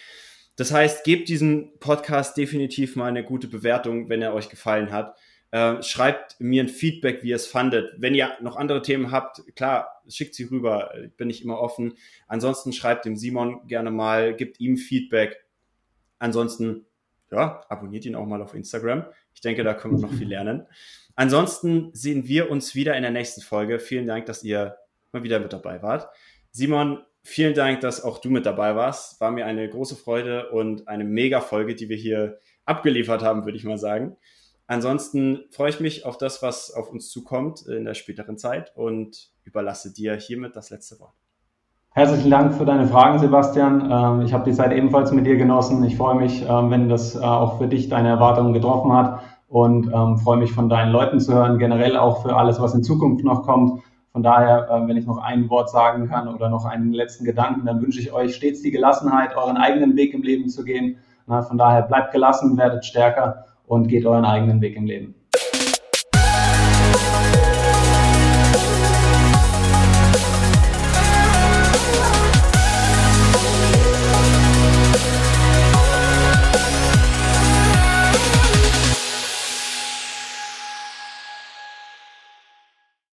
Das 0.55 0.73
heißt, 0.73 1.03
gebt 1.03 1.29
diesem 1.29 1.81
Podcast 1.81 2.37
definitiv 2.37 2.95
mal 2.95 3.07
eine 3.07 3.25
gute 3.25 3.49
Bewertung, 3.49 4.09
wenn 4.09 4.23
er 4.23 4.35
euch 4.35 4.49
gefallen 4.49 4.93
hat. 4.93 5.19
Äh, 5.53 5.83
schreibt 5.83 6.41
mir 6.41 6.63
ein 6.63 6.69
Feedback, 6.69 7.23
wie 7.23 7.31
ihr 7.31 7.37
es 7.37 7.49
fandet. 7.49 7.93
Wenn 7.99 8.15
ihr 8.15 8.31
noch 8.41 8.57
andere 8.57 8.83
Themen 8.83 9.11
habt, 9.11 9.43
klar, 9.57 10.01
schickt 10.09 10.35
sie 10.35 10.45
rüber, 10.45 10.93
bin 11.17 11.29
ich 11.29 11.43
immer 11.43 11.59
offen. 11.59 11.95
Ansonsten 12.29 12.73
schreibt 12.73 13.05
dem 13.05 13.17
Simon 13.17 13.67
gerne 13.67 13.91
mal, 13.91 14.35
gibt 14.37 14.61
ihm 14.61 14.77
Feedback. 14.77 15.45
Ansonsten, 16.21 16.87
ja, 17.33 17.65
abonniert 17.69 18.05
ihn 18.05 18.15
auch 18.15 18.27
mal 18.27 18.43
auf 18.43 18.55
Instagram. 18.55 19.07
Ich 19.35 19.41
denke, 19.41 19.65
da 19.65 19.75
können 19.75 20.01
wir 20.01 20.07
noch 20.07 20.15
viel 20.15 20.29
lernen. 20.29 20.67
Ansonsten 21.17 21.91
sehen 21.95 22.29
wir 22.29 22.51
uns 22.51 22.77
wieder 22.77 22.97
in 22.97 23.03
der 23.03 23.11
nächsten 23.11 23.41
Folge. 23.41 23.81
Vielen 23.81 24.07
Dank, 24.07 24.27
dass 24.27 24.45
ihr 24.45 24.77
mal 25.11 25.25
wieder 25.25 25.41
mit 25.41 25.53
dabei 25.53 25.83
wart. 25.83 26.09
Simon, 26.53 27.05
vielen 27.25 27.55
Dank, 27.55 27.81
dass 27.81 28.03
auch 28.05 28.19
du 28.19 28.31
mit 28.31 28.47
dabei 28.47 28.77
warst. 28.77 29.21
War 29.21 29.33
mir 29.33 29.47
eine 29.47 29.69
große 29.69 29.97
Freude 29.97 30.51
und 30.51 30.87
eine 30.87 31.05
mega 31.05 31.41
Folge, 31.41 31.75
die 31.75 31.89
wir 31.89 31.97
hier 31.97 32.39
abgeliefert 32.65 33.23
haben, 33.23 33.45
würde 33.45 33.59
ich 33.59 33.65
mal 33.65 33.79
sagen. 33.79 34.17
Ansonsten 34.71 35.41
freue 35.51 35.71
ich 35.71 35.81
mich 35.81 36.07
auf 36.07 36.17
das, 36.17 36.45
was 36.45 36.73
auf 36.73 36.93
uns 36.93 37.11
zukommt 37.11 37.67
in 37.67 37.87
der 37.87 37.95
späteren 37.95 38.39
Zeit 38.39 38.71
und 38.77 39.31
überlasse 39.43 39.93
dir 39.93 40.15
hiermit 40.15 40.55
das 40.55 40.71
letzte 40.71 41.01
Wort. 41.01 41.13
Herzlichen 41.91 42.31
Dank 42.31 42.55
für 42.55 42.65
deine 42.65 42.87
Fragen, 42.87 43.19
Sebastian. 43.19 43.91
Ähm, 43.91 44.21
ich 44.25 44.33
habe 44.33 44.45
die 44.49 44.53
Zeit 44.57 44.71
ebenfalls 44.71 45.11
mit 45.11 45.27
dir 45.27 45.37
genossen. 45.37 45.83
Ich 45.83 45.97
freue 45.97 46.15
mich, 46.15 46.49
ähm, 46.49 46.71
wenn 46.71 46.89
das 46.89 47.17
äh, 47.17 47.19
auch 47.19 47.59
für 47.59 47.67
dich 47.67 47.89
deine 47.89 48.11
Erwartungen 48.11 48.53
getroffen 48.53 48.93
hat 48.93 49.23
und 49.49 49.91
ähm, 49.93 50.19
freue 50.19 50.37
mich 50.37 50.53
von 50.53 50.69
deinen 50.69 50.93
Leuten 50.93 51.19
zu 51.19 51.35
hören, 51.35 51.59
generell 51.59 51.97
auch 51.97 52.23
für 52.23 52.37
alles, 52.37 52.61
was 52.61 52.73
in 52.73 52.85
Zukunft 52.85 53.25
noch 53.25 53.43
kommt. 53.43 53.83
Von 54.13 54.23
daher, 54.23 54.85
wenn 54.87 54.97
ich 54.97 55.07
noch 55.07 55.19
ein 55.19 55.51
Wort 55.51 55.71
sagen 55.71 56.09
kann 56.09 56.29
oder 56.29 56.49
noch 56.49 56.65
einen 56.65 56.93
letzten 56.93 57.25
Gedanken, 57.25 57.67
dann 57.67 57.81
wünsche 57.81 58.01
ich 58.01 58.13
euch 58.13 58.37
stets 58.37 58.61
die 58.63 58.73
Gelassenheit, 58.73 59.37
euren 59.37 59.57
eigenen 59.57 59.97
Weg 59.97 60.15
im 60.15 60.23
Leben 60.23 60.49
zu 60.49 60.65
gehen. 60.65 60.99
Von 61.27 61.59
daher 61.59 61.83
bleibt 61.83 62.11
gelassen, 62.11 62.57
werdet 62.57 62.85
stärker 62.85 63.45
und 63.71 63.87
geht 63.87 64.05
euren 64.05 64.25
eigenen 64.25 64.61
Weg 64.61 64.75
im 64.75 64.85
Leben. 64.85 65.15